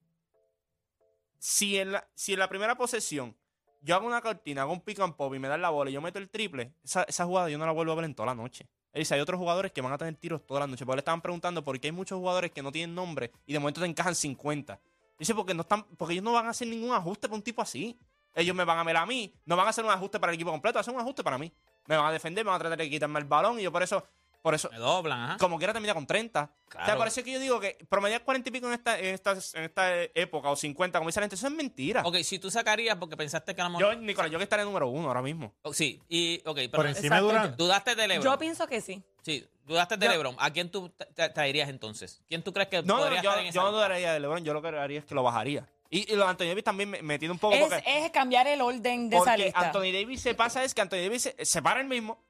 si 1.39 1.79
en 1.79 1.93
la, 1.93 2.09
si 2.15 2.33
en 2.35 2.39
la 2.39 2.49
primera 2.49 2.77
posesión 2.77 3.37
yo 3.83 3.95
hago 3.95 4.07
una 4.07 4.21
cortina, 4.21 4.63
hago 4.63 4.73
un 4.73 4.81
pick 4.83 5.01
and 5.01 5.15
pop 5.15 5.35
y 5.35 5.39
me 5.39 5.49
dan 5.49 5.63
la 5.63 5.71
bola 5.71 5.91
y 5.91 5.95
yo 5.95 6.03
meto 6.03 6.19
el 6.19 6.29
triple, 6.29 6.75
esa, 6.85 7.03
esa 7.05 7.25
jugada 7.25 7.49
yo 7.49 7.57
no 7.57 7.65
la 7.65 7.73
vuelvo 7.73 7.93
a 7.93 7.97
ver 7.97 8.05
en 8.05 8.15
toda 8.15 8.27
la 8.27 8.35
noche. 8.35 8.69
Él 8.93 9.01
dice, 9.03 9.15
hay 9.15 9.21
otros 9.21 9.39
jugadores 9.39 9.73
que 9.73 9.81
van 9.81 9.93
a 9.93 9.99
tener 9.99 10.17
tiros 10.17 10.45
toda 10.45 10.61
la 10.61 10.67
noche. 10.67 10.85
Porque 10.85 10.97
le 10.97 11.01
estaban 11.01 11.23
preguntando 11.23 11.63
por 11.65 11.79
qué 11.79 11.89
hay 11.89 11.93
muchos 11.93 12.19
jugadores 12.19 12.51
que 12.51 12.61
no 12.63 12.73
tienen 12.73 12.95
nombre 12.95 13.31
y 13.47 13.53
de 13.53 13.59
momento 13.61 13.81
te 13.81 13.87
encajan 13.87 14.15
50. 14.15 14.81
Dice, 15.21 15.35
porque 15.35 15.53
no 15.53 15.61
están, 15.61 15.85
porque 15.99 16.15
ellos 16.15 16.25
no 16.25 16.33
van 16.33 16.47
a 16.47 16.51
hacer 16.51 16.67
ningún 16.67 16.95
ajuste 16.95 17.29
para 17.29 17.37
un 17.37 17.43
tipo 17.43 17.61
así. 17.61 18.01
Ellos 18.35 18.57
me 18.57 18.65
van 18.65 18.79
a 18.79 18.85
ver 18.85 18.97
a 18.97 19.05
mí, 19.05 19.35
no 19.45 19.55
van 19.55 19.67
a 19.67 19.69
hacer 19.69 19.85
un 19.85 19.91
ajuste 19.91 20.19
para 20.19 20.33
el 20.33 20.37
equipo 20.37 20.51
completo, 20.51 20.79
hacen 20.79 20.95
un 20.95 21.01
ajuste 21.01 21.23
para 21.23 21.37
mí. 21.37 21.53
Me 21.87 21.95
van 21.95 22.07
a 22.07 22.11
defender, 22.11 22.43
me 22.43 22.51
van 22.51 22.57
a 22.57 22.61
tratar 22.61 22.79
de 22.79 22.89
quitarme 22.89 23.19
el 23.19 23.27
balón 23.27 23.61
y 23.61 23.65
yo 23.65 23.71
por 23.71 23.83
eso, 23.83 24.03
por 24.43 24.55
eso, 24.55 24.69
Me 24.71 24.79
doblan, 24.79 25.21
ajá. 25.21 25.37
como 25.39 25.59
quiera 25.59 25.73
termina 25.73 25.93
con 25.95 26.07
30. 26.07 26.43
O 26.43 26.71
sea, 26.73 26.85
Claro. 26.85 26.99
por 26.99 27.09
eso 27.09 27.21
es 27.21 27.25
que 27.25 27.33
yo 27.33 27.39
digo 27.41 27.61
que 27.61 27.77
promediar 27.89 28.23
40 28.25 28.49
y 28.49 28.53
pico 28.53 28.67
en 28.69 28.73
esta, 28.75 28.99
en 28.99 29.15
esta, 29.15 29.33
en 29.33 29.65
esta 29.65 30.03
época 30.15 30.51
o 30.51 30.57
50, 30.57 30.99
como 30.99 31.09
dice 31.09 31.21
la 31.21 31.25
gente, 31.25 31.37
eso 31.37 31.47
es 31.49 31.53
mentira. 31.53 32.03
Ok, 32.05 32.17
si 32.23 32.39
tú 32.39 32.51
sacarías 32.51 32.97
porque 32.97 33.17
pensaste 33.17 33.55
que 33.55 33.61
a 33.61 33.69
lo 33.69 33.79
Yo, 33.79 33.89
mejor. 33.89 34.03
Nicolás, 34.03 34.31
yo 34.31 34.39
que 34.39 34.45
estaré 34.45 34.65
número 34.65 34.89
uno 34.89 35.09
ahora 35.09 35.23
mismo. 35.23 35.53
Oh, 35.63 35.73
sí, 35.75 36.01
y. 36.09 36.39
Ok, 36.47 36.57
pero. 36.57 36.71
Por 36.73 36.87
encima 36.87 37.17
de 37.17 37.23
Exacto. 37.23 37.39
Durant. 37.43 37.57
Dudaste 37.57 37.95
de 37.95 38.09
LeBron. 38.09 38.25
Yo 38.33 38.39
pienso 38.39 38.67
que 38.67 38.81
sí. 38.81 39.03
Sí, 39.23 39.47
dudaste 39.67 39.97
de 39.97 40.07
Yo- 40.07 40.13
LeBron. 40.13 40.37
¿A 40.39 40.51
quién 40.53 40.71
tú 40.71 40.89
tra- 40.97 41.09
tra- 41.15 41.33
traerías 41.35 41.69
entonces? 41.69 42.23
¿Quién 42.29 42.43
tú 42.43 42.53
crees 42.53 42.69
que 42.69 42.83
No, 42.83 42.97
no, 42.97 43.01
podría 43.03 43.23
yo, 43.23 43.31
estar 43.31 43.45
en 43.45 43.53
yo 43.53 43.61
esa 43.61 43.63
no 43.71 43.73
dudaría 43.73 44.13
de 44.15 44.21
LeBron, 44.21 44.45
yo 44.45 44.55
lo 44.55 44.63
que 44.63 44.69
haría 44.69 45.01
es 45.01 45.05
que 45.05 45.15
lo 45.15 45.23
bajaría. 45.23 45.69
Y, 45.93 46.11
y 46.13 46.15
lo 46.17 46.23
de 46.25 46.31
Anthony 46.31 46.47
Davis 46.47 46.63
también 46.65 46.89
me, 46.89 47.03
me 47.03 47.19
tiene 47.19 47.33
un 47.33 47.39
poco 47.41 47.55
Es, 47.57 47.63
porque, 47.63 47.83
es 47.85 48.11
cambiar 48.13 48.47
el 48.47 48.61
orden 48.61 49.11
de 49.11 49.17
esa 49.17 49.25
porque 49.25 49.45
lista. 49.47 49.59
Anthony 49.61 49.91
Davis 49.93 50.23
se 50.23 50.35
pasa 50.37 50.63
es 50.63 50.73
que 50.73 50.81
Anthony 50.83 50.99
Davis 51.03 51.23
se, 51.23 51.45
se 51.45 51.61
para 51.63 51.81
el 51.81 51.89
mismo. 51.89 52.23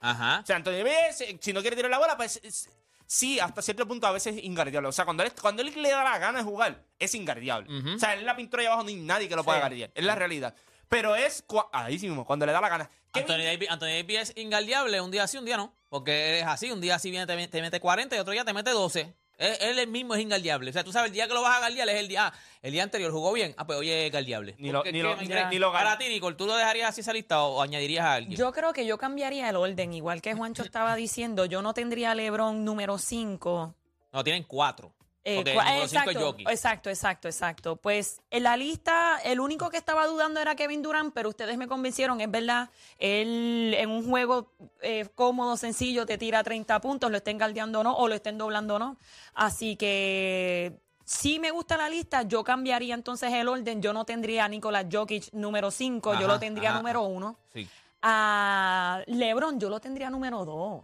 Ajá. 0.00 0.40
O 0.42 0.46
sea, 0.46 0.56
Anthony 0.56 0.72
Davis, 0.82 1.20
eh, 1.20 1.38
si 1.40 1.52
no 1.52 1.60
quiere 1.60 1.76
tirar 1.76 1.90
la 1.90 1.98
bola, 1.98 2.16
pues 2.16 2.40
es- 2.42 2.68
sí, 3.06 3.38
hasta 3.40 3.60
cierto 3.62 3.86
punto 3.86 4.06
a 4.06 4.12
veces 4.12 4.36
es 4.36 4.44
ingardeable. 4.44 4.88
O 4.88 4.92
sea, 4.92 5.04
cuando 5.04 5.22
él, 5.22 5.32
cuando 5.40 5.62
él 5.62 5.72
le 5.76 5.90
da 5.90 6.02
la 6.04 6.18
gana 6.18 6.38
de 6.38 6.44
jugar, 6.44 6.82
es 6.98 7.14
ingardeable. 7.14 7.68
O 7.94 7.98
sea, 7.98 8.14
él 8.14 8.20
en 8.20 8.26
la 8.26 8.36
pintura 8.36 8.62
ahí 8.62 8.66
abajo 8.66 8.84
ni 8.84 8.94
nadie 8.96 9.28
que 9.28 9.36
lo 9.36 9.44
pueda 9.44 9.58
Sí. 9.58 9.62
guardiar. 9.62 9.90
Es 9.94 10.04
la 10.04 10.14
realidad. 10.14 10.54
Pero 10.88 11.14
es 11.14 11.44
ahí 11.72 11.98
sí 11.98 12.08
mismo, 12.08 12.24
cuando 12.24 12.46
le 12.46 12.52
da 12.52 12.60
la 12.60 12.68
gana. 12.68 12.90
Anthony 13.12 13.44
Davis, 13.44 13.70
Anthony 13.70 13.86
Davis 13.86 14.18
es 14.20 14.32
ingaldeable 14.36 15.00
un 15.00 15.10
día 15.10 15.26
sí, 15.26 15.36
un 15.38 15.44
día 15.44 15.56
no. 15.56 15.72
Porque 15.88 16.40
es 16.40 16.46
así, 16.46 16.70
un 16.70 16.80
día 16.80 16.98
sí 16.98 17.10
viene, 17.10 17.26
te, 17.26 17.48
te 17.48 17.60
mete 17.60 17.78
40 17.80 18.16
y 18.16 18.18
otro 18.18 18.32
día 18.32 18.44
te 18.44 18.52
mete 18.52 18.70
12. 18.70 19.14
Él, 19.40 19.56
él 19.60 19.78
el 19.80 19.88
mismo 19.88 20.14
es 20.14 20.20
ingaldeable. 20.20 20.70
O 20.70 20.72
sea, 20.72 20.84
tú 20.84 20.92
sabes, 20.92 21.08
el 21.08 21.14
día 21.14 21.26
que 21.26 21.34
lo 21.34 21.42
vas 21.42 21.56
a 21.56 21.60
galdear 21.60 21.88
es 21.88 21.96
el 21.96 22.06
día. 22.08 22.26
Ah, 22.28 22.32
el 22.62 22.72
día 22.72 22.82
anterior 22.82 23.10
jugó 23.10 23.32
bien. 23.32 23.54
Ah, 23.56 23.66
pues 23.66 23.78
hoy 23.78 23.90
es 23.90 24.12
galdeable. 24.12 24.54
Ni 24.58 24.70
lo- 24.70 24.84
ni 24.84 25.00
lo- 25.02 25.16
ni- 25.16 25.58
lo 25.58 25.72
Para 25.72 25.96
ti, 25.98 26.08
Nicole, 26.08 26.36
¿tú 26.36 26.46
lo 26.46 26.54
dejarías 26.54 26.90
así 26.90 27.00
esa 27.00 27.12
lista 27.12 27.42
o, 27.42 27.56
o 27.56 27.62
añadirías 27.62 28.04
a 28.04 28.14
alguien? 28.14 28.38
Yo 28.38 28.52
creo 28.52 28.72
que 28.72 28.84
yo 28.86 28.98
cambiaría 28.98 29.48
el 29.48 29.56
orden, 29.56 29.94
igual 29.94 30.20
que 30.22 30.34
Juancho 30.34 30.62
estaba 30.62 30.94
diciendo. 30.94 31.46
Yo 31.46 31.62
no 31.62 31.72
tendría 31.74 32.10
a 32.10 32.14
LeBron 32.14 32.64
número 32.64 32.98
5. 32.98 33.74
No, 34.12 34.22
tienen 34.24 34.44
cuatro. 34.44 34.92
Eh, 35.22 35.40
el 35.40 35.48
exacto, 35.48 36.36
exacto, 36.48 36.88
exacto, 36.90 37.28
exacto. 37.28 37.76
Pues 37.76 38.22
en 38.30 38.42
la 38.44 38.56
lista, 38.56 39.18
el 39.22 39.40
único 39.40 39.68
que 39.68 39.76
estaba 39.76 40.06
dudando 40.06 40.40
era 40.40 40.54
Kevin 40.54 40.80
Durant, 40.82 41.12
pero 41.12 41.28
ustedes 41.28 41.58
me 41.58 41.68
convencieron, 41.68 42.20
es 42.22 42.30
verdad, 42.30 42.70
él 42.98 43.74
en 43.76 43.90
un 43.90 44.08
juego 44.08 44.52
eh, 44.80 45.08
cómodo, 45.14 45.58
sencillo, 45.58 46.06
te 46.06 46.16
tira 46.16 46.42
30 46.42 46.80
puntos, 46.80 47.10
lo 47.10 47.18
estén 47.18 47.36
galdeando 47.36 47.80
o 47.80 47.84
no, 47.84 47.94
o 47.96 48.08
lo 48.08 48.14
estén 48.14 48.38
doblando 48.38 48.76
o 48.76 48.78
no. 48.78 48.96
Así 49.34 49.76
que 49.76 50.80
sí 51.04 51.38
me 51.38 51.50
gusta 51.50 51.76
la 51.76 51.90
lista, 51.90 52.22
yo 52.22 52.42
cambiaría 52.42 52.94
entonces 52.94 53.30
el 53.34 53.48
orden, 53.48 53.82
yo 53.82 53.92
no 53.92 54.06
tendría 54.06 54.46
a 54.46 54.48
Nicolás 54.48 54.86
Jokic 54.90 55.32
número 55.32 55.70
5, 55.70 56.18
yo 56.18 56.26
lo 56.26 56.38
tendría 56.38 56.70
ajá, 56.70 56.78
número 56.78 57.02
1. 57.02 57.38
Sí. 57.52 57.68
A 58.02 59.02
LeBron 59.06 59.60
yo 59.60 59.68
lo 59.68 59.80
tendría 59.80 60.08
número 60.08 60.46
2. 60.46 60.82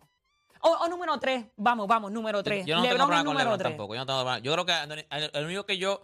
O, 0.67 0.71
o 0.85 0.89
número 0.89 1.17
3, 1.19 1.47
vamos, 1.57 1.87
vamos, 1.87 2.11
número 2.11 2.43
3. 2.43 2.67
Yo 2.67 2.75
no 2.75 2.83
tengo 2.83 2.95
LeBron 2.95 3.07
problema 3.07 3.21
es 3.21 3.25
con 3.27 3.37
LeBron 3.37 3.59
3. 3.59 3.71
tampoco. 3.71 3.95
Yo 3.95 4.01
no 4.01 4.07
tengo 4.07 4.19
problema. 4.21 4.39
Yo 4.41 4.53
creo 4.53 4.67
que 4.67 5.39
el 5.39 5.45
único 5.45 5.65
que 5.65 5.79
yo. 5.79 6.03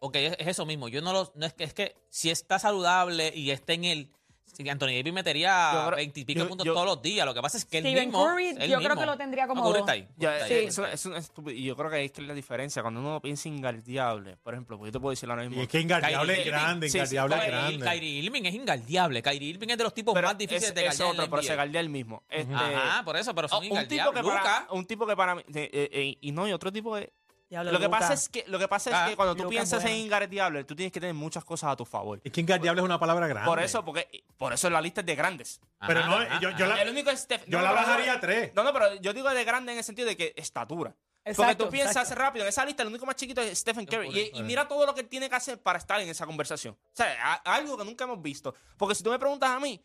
Ok, 0.00 0.16
es, 0.16 0.36
es 0.38 0.48
eso 0.48 0.66
mismo. 0.66 0.88
Yo 0.88 1.00
no 1.00 1.12
lo. 1.12 1.32
No 1.34 1.46
es 1.46 1.54
que 1.54 1.64
es 1.64 1.72
que 1.72 1.96
si 2.10 2.30
está 2.30 2.58
saludable 2.58 3.32
y 3.34 3.50
está 3.50 3.72
en 3.72 3.84
el. 3.84 4.12
Si 4.52 4.68
Anthony 4.68 4.88
Davis 4.88 5.12
metería 5.14 5.70
creo- 5.86 5.96
20 5.96 6.20
y 6.20 6.24
pico 6.26 6.40
yo- 6.40 6.48
puntos 6.48 6.66
yo- 6.66 6.74
todos 6.74 6.86
los 6.86 7.00
días. 7.02 7.24
Lo 7.24 7.32
que 7.32 7.40
pasa 7.40 7.56
es 7.56 7.64
que 7.64 7.78
él 7.78 7.84
Steven 7.84 8.08
mismo. 8.08 8.24
Curry, 8.24 8.48
él 8.48 8.70
yo 8.70 8.78
creo 8.80 8.96
que 8.96 9.06
lo 9.06 9.16
tendría 9.16 9.46
como 9.46 9.62
No, 9.62 9.68
Curry 9.68 9.80
dos. 9.80 9.88
está 9.88 9.92
ahí. 9.92 10.08
Ya, 10.18 10.32
Está 10.34 10.44
ahí. 10.46 10.64
eso, 10.66 10.86
eso 10.86 11.16
es 11.16 11.24
estúpido. 11.24 11.56
Y 11.56 11.64
yo 11.64 11.74
creo 11.76 11.88
que 11.90 11.96
ahí 11.96 12.04
es 12.06 12.12
que 12.12 12.20
es 12.20 12.26
la 12.28 12.34
diferencia. 12.34 12.82
Cuando 12.82 13.00
uno 13.00 13.20
piensa 13.20 13.48
ingardeable, 13.48 14.36
por 14.42 14.54
ejemplo, 14.54 14.78
pues 14.78 14.88
yo 14.88 14.92
te 14.92 15.00
puedo 15.00 15.10
decir 15.10 15.28
ahora 15.30 15.42
mismo. 15.42 15.56
Y 15.58 15.62
es 15.64 15.68
que 15.68 15.80
ingardeable 15.80 16.40
es 16.40 16.46
grande, 16.46 16.86
Sí, 16.88 16.92
sí, 16.92 16.98
ingardeable 16.98 17.36
es 17.36 17.46
grande. 17.46 17.86
Kyrie 17.86 18.10
Irving 18.22 18.42
es 18.44 18.54
ingaldeable. 18.54 19.22
Kyrie 19.22 19.48
Irving 19.50 19.68
es 19.70 19.78
de 19.78 19.84
los 19.84 19.94
tipos 19.94 20.14
pero 20.14 20.28
más 20.28 20.36
difíciles 20.38 20.68
es, 20.68 20.74
de 20.74 20.82
la 20.84 21.10
otro, 21.10 21.30
pero 21.30 21.42
se 21.42 21.48
NBA. 21.52 21.56
galdea 21.56 21.80
el 21.80 21.88
mismo. 21.88 22.22
Este, 22.28 22.54
Ajá, 22.54 23.04
por 23.04 23.16
eso, 23.16 23.34
pero 23.34 23.46
oh, 23.46 23.50
son 23.50 23.64
un, 23.72 23.88
tipo 23.88 24.10
que 24.12 24.22
para, 24.22 24.66
un 24.70 24.84
tipo 24.86 25.06
que 25.06 25.16
para 25.16 25.34
mí. 25.36 25.42
eh, 25.54 25.70
eh, 25.72 25.88
eh, 25.92 26.18
y 26.20 26.32
no, 26.32 26.46
y 26.46 26.52
otro 26.52 26.70
tipo 26.70 26.94
que. 26.94 27.12
Diablo, 27.52 27.70
Lo 27.72 27.78
que 27.80 27.88
pasa 27.90 28.14
es 28.14 28.30
que, 28.30 28.44
lo 28.48 28.58
que, 28.58 28.66
pasa 28.66 28.88
es 28.88 28.96
Ah, 28.96 29.06
que 29.10 29.14
cuando 29.16 29.36
tú 29.36 29.46
piensas 29.46 29.80
en 29.84 29.90
bueno. 29.90 30.04
ingardeable, 30.06 30.64
tú 30.64 30.74
tienes 30.74 30.90
que 30.90 30.98
tener 31.00 31.14
muchas 31.14 31.44
cosas 31.44 31.70
a 31.70 31.76
tu 31.76 31.84
favor. 31.84 32.18
Es 32.24 32.32
que 32.32 32.40
ingardeable 32.40 32.80
es 32.80 32.84
una 32.86 32.98
palabra 32.98 33.26
grande. 33.26 33.46
Por 33.46 33.60
eso, 33.60 33.84
porque 33.84 34.24
por 34.38 34.54
eso 34.54 34.70
la 34.70 34.80
lista 34.80 35.02
es 35.02 35.06
de 35.06 35.14
grandes. 35.14 35.60
Pero 35.86 36.06
no, 36.06 36.16
ajá, 36.16 36.40
yo- 36.40 36.48
yo 36.52 36.64
ajá. 36.64 36.76
la- 36.76 36.82
El 36.82 36.88
único 36.88 37.10
es 37.10 37.28
Steph- 37.28 37.44
Yo 37.46 37.58
no, 37.58 37.64
la 37.64 37.72
bajaría 37.72 38.06
no. 38.12 38.18
a 38.18 38.20
tres. 38.20 38.52
No, 38.54 38.64
no, 38.64 38.72
pero 38.72 38.94
yo 39.02 39.12
digo 39.12 39.28
de 39.28 39.44
grande 39.44 39.72
en 39.72 39.78
el 39.78 39.84
sentido 39.84 40.08
de 40.08 40.16
que 40.16 40.32
estatura. 40.34 40.96
Porque 41.36 41.54
tú 41.54 41.68
piensas 41.68 41.94
exacto. 41.98 42.22
rápido, 42.22 42.44
en 42.46 42.48
esa 42.48 42.64
lista 42.64 42.82
el 42.84 42.88
único 42.88 43.04
más 43.04 43.16
chiquito 43.16 43.42
es 43.42 43.58
Stephen 43.58 43.84
Curry. 43.84 44.06
por 44.06 44.16
Y, 44.40 44.42
mira 44.44 44.66
todo 44.66 44.86
lo 44.86 44.94
que 44.94 45.02
él 45.02 45.08
tiene 45.08 45.28
que 45.28 45.36
hacer 45.36 45.60
para 45.60 45.78
estar 45.78 46.00
en 46.00 46.08
esa 46.08 46.24
conversación. 46.24 46.74
O 46.82 46.90
sea, 46.94 47.34
a- 47.44 47.54
algo 47.54 47.76
que 47.76 47.84
nunca 47.84 48.04
hemos 48.04 48.20
visto. 48.22 48.54
Porque 48.78 48.94
si 48.94 49.04
tú 49.04 49.10
me 49.10 49.18
preguntas 49.18 49.50
a 49.50 49.60
mí, 49.60 49.78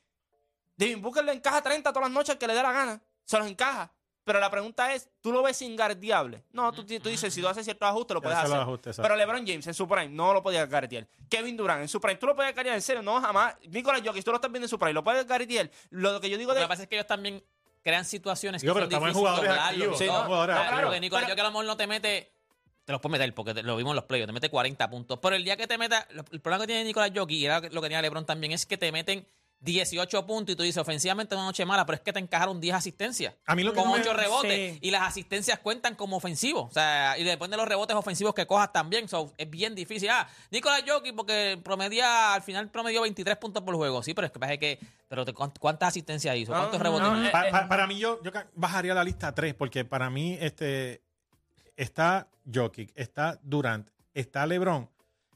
Devin 0.77 1.01
Booker 1.01 1.25
le 1.25 1.33
encaja 1.33 1.61
30 1.61 1.91
todas 1.91 2.07
las 2.09 2.13
noches 2.15 2.37
que 2.37 2.47
le 2.47 2.53
dé 2.53 2.63
la 2.63 2.71
gana. 2.71 3.01
Se 3.25 3.37
los 3.37 3.45
encaja. 3.47 3.91
Pero 4.27 4.41
la 4.41 4.51
pregunta 4.51 4.93
es, 4.93 5.09
¿tú 5.21 5.31
lo 5.31 5.41
ves 5.41 5.61
ingardiable? 5.61 6.43
No, 6.51 6.73
tú, 6.73 6.83
tú 6.85 7.07
dices, 7.07 7.33
si 7.33 7.39
tú 7.41 7.47
haces 7.47 7.63
ciertos 7.63 7.87
ajustes, 7.87 8.13
lo 8.13 8.21
puedes 8.21 8.37
hacer. 8.37 8.93
Pero 9.01 9.15
LeBron 9.15 9.47
James 9.47 9.65
en 9.67 9.73
su 9.73 9.87
prime 9.87 10.09
no 10.09 10.33
lo 10.33 10.43
podía 10.43 10.65
garetear. 10.65 11.07
Kevin 11.29 11.55
Durant 11.55 11.81
en 11.81 11.87
su 11.87 12.01
prime, 12.01 12.17
¿tú 12.17 12.27
lo 12.27 12.35
podías 12.35 12.53
garetear 12.53 12.75
en 12.75 12.81
serio? 12.81 13.01
No, 13.01 13.21
jamás. 13.21 13.55
Nicolás 13.69 14.01
Jokic, 14.05 14.25
tú 14.25 14.31
lo 14.31 14.35
estás 14.37 14.51
viendo 14.51 14.65
en 14.65 14.69
su 14.69 14.77
prime, 14.77 14.91
¿lo 14.91 15.01
puedes 15.01 15.25
garetear? 15.25 15.71
Lo 15.91 16.19
que 16.19 16.29
yo 16.29 16.37
digo 16.37 16.51
Lo 16.51 16.55
de... 16.55 16.61
que 16.63 16.67
pasa 16.67 16.83
es 16.83 16.89
que 16.89 16.95
ellos 16.95 17.07
también 17.07 17.41
crean 17.81 18.03
situaciones 18.03 18.61
que 18.61 18.67
pero 18.67 18.81
son 18.81 18.83
estamos 18.83 19.07
en 19.07 19.13
difíciles 19.13 19.39
jugadores 19.39 19.63
activos, 19.65 19.97
Sí, 19.97 20.05
No, 20.07 20.13
¿no? 20.19 20.25
jugadores 20.25 20.55
claro, 20.57 20.67
activos. 20.69 20.83
porque 20.87 20.99
Nicolás 20.99 21.23
Pero- 21.23 21.31
Jokic 21.31 21.39
a 21.39 21.43
lo 21.43 21.51
mejor 21.51 21.65
no 21.65 21.77
te 21.77 21.87
mete... 21.87 22.33
Te 22.83 22.91
los 22.93 23.01
puede 23.01 23.11
meter 23.13 23.33
porque 23.33 23.53
te- 23.53 23.63
lo 23.63 23.75
vimos 23.77 23.91
en 23.91 23.95
los 23.95 24.03
playoffs, 24.05 24.27
te 24.27 24.33
mete 24.33 24.49
40 24.49 24.89
puntos. 24.89 25.19
Pero 25.21 25.35
el 25.37 25.43
día 25.45 25.55
que 25.55 25.67
te 25.67 25.77
meta... 25.77 26.05
lo- 26.11 26.25
El 26.31 26.41
problema 26.41 26.63
que 26.63 26.67
tiene 26.67 26.83
Nicolás 26.83 27.11
Jokic, 27.15 27.37
y 27.37 27.45
era 27.45 27.59
lo 27.61 27.81
que 27.81 27.87
tenía 27.87 28.01
LeBron 28.01 28.25
también, 28.25 28.51
es 28.51 28.65
que 28.65 28.77
te 28.77 28.91
meten 28.91 29.25
18 29.59 30.25
puntos 30.27 30.53
y 30.53 30.55
tú 30.55 30.63
dices, 30.63 30.77
ofensivamente 30.77 31.33
una 31.33 31.45
noche 31.45 31.65
mala, 31.65 31.85
pero 31.85 31.95
es 31.95 32.01
que 32.01 32.13
te 32.13 32.19
encajaron 32.19 32.61
10 32.61 32.75
asistencias. 32.75 33.33
A 33.45 33.55
mí 33.55 33.63
lo 33.63 33.71
que 33.73 33.77
con 33.79 33.87
no 33.89 33.95
me- 33.95 34.01
8 34.01 34.13
rebotes. 34.13 34.73
Sí. 34.73 34.79
Y 34.81 34.91
las 34.91 35.01
asistencias 35.01 35.59
cuentan 35.59 35.95
como 35.95 36.17
ofensivos. 36.17 36.69
O 36.69 36.73
sea, 36.73 37.17
y 37.17 37.23
depende 37.23 37.55
de 37.55 37.57
los 37.57 37.67
rebotes 37.67 37.95
ofensivos 37.95 38.33
que 38.35 38.45
cojas 38.45 38.71
también. 38.71 39.07
So, 39.09 39.33
es 39.37 39.49
bien 39.49 39.73
difícil. 39.73 40.09
Ah, 40.11 40.27
Nicolás 40.51 40.83
Jokic, 40.87 41.15
porque 41.15 41.59
promedia, 41.63 42.35
al 42.35 42.43
final 42.43 42.69
promedió 42.69 43.01
23 43.01 43.35
puntos 43.37 43.63
por 43.63 43.75
juego. 43.75 44.03
Sí, 44.03 44.13
pero 44.13 44.27
es 44.27 44.31
que 44.33 44.39
pasa 44.39 44.57
que. 44.57 44.79
Pero 45.07 45.25
te- 45.25 45.33
¿cuántas 45.33 45.59
¿cuántas 45.59 45.87
asistencias 45.89 46.35
hizo? 46.35 46.51
No, 46.53 46.59
¿Cuántos 46.59 46.79
no, 46.79 46.83
rebotes? 46.83 47.07
no, 47.09 47.17
hizo? 47.19 47.27
eh, 47.27 47.31
Pa- 47.31 47.49
pa- 47.49 47.67
para 47.67 47.87
mí, 47.87 47.97
yo, 47.97 48.19
bajaría 48.53 48.93
la 48.93 49.03
lista 49.03 49.29
a 49.29 49.35
tres, 49.35 49.53
porque 49.55 49.85
para 49.85 50.09
mí 50.09 50.37
este, 50.39 51.01
está 51.75 52.27
Jokic, 52.53 52.91
está 52.95 53.39
Durant, 53.43 53.89
está 54.13 54.45
LeBron, 54.45 54.89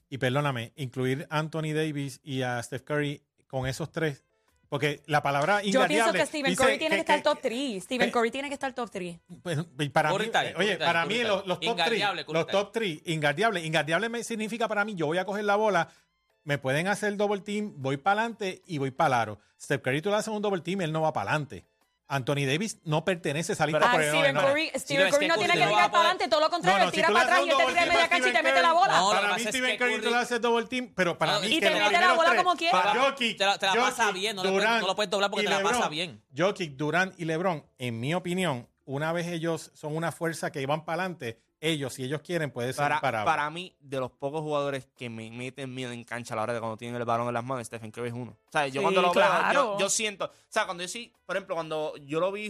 y 0.10 0.18
perdóname, 0.18 0.74
incluir 0.76 1.26
a 1.30 1.40
Anthony 1.40 1.74
Davis 1.74 2.20
y 2.24 2.42
a 2.44 2.62
Steph 2.62 2.84
Curry 2.84 3.24
con 3.52 3.68
esos 3.68 3.92
tres, 3.92 4.24
porque 4.70 5.04
la 5.06 5.22
palabra 5.22 5.62
Yo 5.62 5.86
pienso 5.86 6.14
que 6.14 6.26
Stephen 6.26 6.56
Curry 6.56 6.78
tiene 6.78 6.96
que, 6.96 7.02
estar 7.02 7.22
top 7.22 7.40
3. 7.42 7.84
Stephen 7.84 8.08
que- 8.08 8.12
Curry 8.14 8.32
tiene 8.32 8.48
que 8.48 8.54
estar 8.54 8.74
top 8.74 8.90
3. 8.90 9.20
Pues, 9.44 9.58
para 9.92 10.14
mí, 10.14 10.32
ahí, 10.34 10.48
eh, 10.48 10.54
oye, 10.58 10.72
ahí, 10.72 10.78
para 10.78 11.06
mí 11.06 11.16
está 11.16 11.28
los, 11.28 11.46
los 11.46 11.60
top 11.60 11.72
Ingardeable, 11.72 12.24
3, 12.24 12.26
Curry 12.26 12.40
los 12.40 12.48
top 12.48 12.72
3, 12.72 13.02
ingardeable, 13.08 13.66
ingardeable 13.66 14.08
me 14.08 14.24
significa 14.24 14.70
para 14.70 14.86
mí, 14.86 14.96
yo 14.96 15.08
voy 15.08 15.18
a 15.18 15.26
coger 15.26 15.44
la 15.44 15.58
bola, 15.58 15.90
me 16.46 16.58
pueden 16.58 16.88
hacer 16.88 17.18
double 17.18 17.42
team, 17.42 17.74
voy 17.76 17.98
para 17.98 18.22
adelante 18.22 18.62
y 18.66 18.78
voy 18.78 18.92
para 18.92 19.22
aro. 19.22 19.40
Steph 19.60 19.82
Curry 19.82 20.02
tú 20.02 20.10
le 20.10 20.16
haces 20.16 20.34
un 20.34 20.42
double 20.42 20.62
team, 20.62 20.80
él 20.80 20.94
no 20.94 21.02
va 21.02 21.12
para 21.12 21.32
adelante. 21.32 21.66
Anthony 22.12 22.46
Davis 22.46 22.78
no 22.84 23.06
pertenece 23.06 23.54
a 23.54 23.56
esa 23.56 23.66
lista 23.66 23.80
Ah, 23.86 23.92
porque 23.94 24.08
no, 24.08 24.14
Stephen 24.14 24.36
no, 24.36 24.42
Curry, 24.42 24.72
Stephen 24.76 25.10
Curry 25.12 25.28
no 25.30 25.36
Curry 25.36 25.46
tiene 25.48 25.62
que 25.62 25.68
tirar 25.70 25.92
para 25.92 26.00
adelante, 26.04 26.28
todo 26.28 26.40
lo 26.42 26.50
contrario, 26.50 26.86
no, 26.86 26.92
tira 26.92 27.08
para 27.08 27.22
atrás 27.22 27.40
y 27.46 27.50
él 27.50 27.56
te 27.58 27.66
tira 27.66 27.86
media 27.86 28.10
cancha 28.10 28.30
y 28.30 28.34
te 28.34 28.44
mete 28.44 28.62
la 28.62 28.74
bola. 28.74 29.02
Para 29.12 29.36
mí 29.38 29.44
Stephen 29.44 29.78
Curry 29.78 30.02
tú 30.02 30.10
le 30.10 30.18
haces 30.18 30.42
double 30.42 30.66
team, 30.68 30.92
pero 30.94 31.18
para 31.18 31.40
mí 31.40 31.48
y 31.48 31.60
te 31.62 31.70
mete 31.72 31.92
la 32.00 32.14
bola 32.14 32.36
como 32.36 32.56
quiera. 32.56 32.78
para 32.78 32.92
Pero 32.92 33.04
Jokic, 33.06 33.38
te 33.38 33.46
la- 33.46 33.58
pasa 33.76 34.12
bien, 34.12 34.36
no 34.36 34.44
lo 34.44 34.96
puedes 34.96 35.10
doblar 35.10 35.32
porque 35.32 35.46
y 35.46 35.48
te 35.48 35.54
la 35.54 35.62
pasa 35.64 35.76
LeBron. 35.76 35.90
bien. 35.90 36.22
Jokic, 36.38 36.74
Durant 36.76 37.18
y 37.20 37.26
LeBron, 37.26 37.66
en 37.78 38.00
mi 38.00 38.14
opinión, 38.14 38.68
una 38.86 39.14
vez 39.14 39.28
ellos 39.28 39.72
son 39.74 39.96
una 39.96 40.12
fuerza 40.12 40.52
que 40.52 40.66
van 40.66 40.84
para 40.84 41.04
adelante, 41.04 41.40
ellos, 41.62 41.94
si 41.94 42.04
ellos 42.04 42.22
quieren, 42.22 42.52
puede 42.52 42.74
ser 42.74 42.90
Para, 43.00 43.24
para 43.24 43.50
mí, 43.52 43.74
de 43.80 44.00
los 44.00 44.12
pocos 44.12 44.42
jugadores 44.42 44.88
que 44.98 45.10
me 45.10 45.30
meten 45.32 45.74
miedo 45.74 45.92
en 45.92 46.04
cancha 46.04 46.34
a 46.34 46.38
la 46.38 46.44
hora 46.44 46.54
de 46.54 46.60
cuando 46.60 46.76
tienen 46.76 47.00
el 47.00 47.06
balón 47.06 47.28
en 47.28 47.34
las 47.36 47.44
manos, 47.46 47.66
Stephen 47.68 47.92
Curry 47.92 48.08
es 48.10 48.14
uno. 48.14 48.32
O 48.48 48.52
sea, 48.52 48.68
yo 48.68 48.82
Sí, 48.82 48.84
cuando 48.84 49.02
lo 49.02 49.12
claro. 49.12 49.50
veo, 49.54 49.74
yo, 49.74 49.80
yo 49.80 49.90
siento. 49.90 50.26
O 50.26 50.32
sea, 50.50 50.66
cuando 50.66 50.84
yo 50.84 50.88
sí, 50.90 51.14
por 51.26 51.36
ejemplo, 51.38 51.56
cuando 51.56 51.96
yo 51.98 52.20
lo 52.20 52.32
vi. 52.32 52.50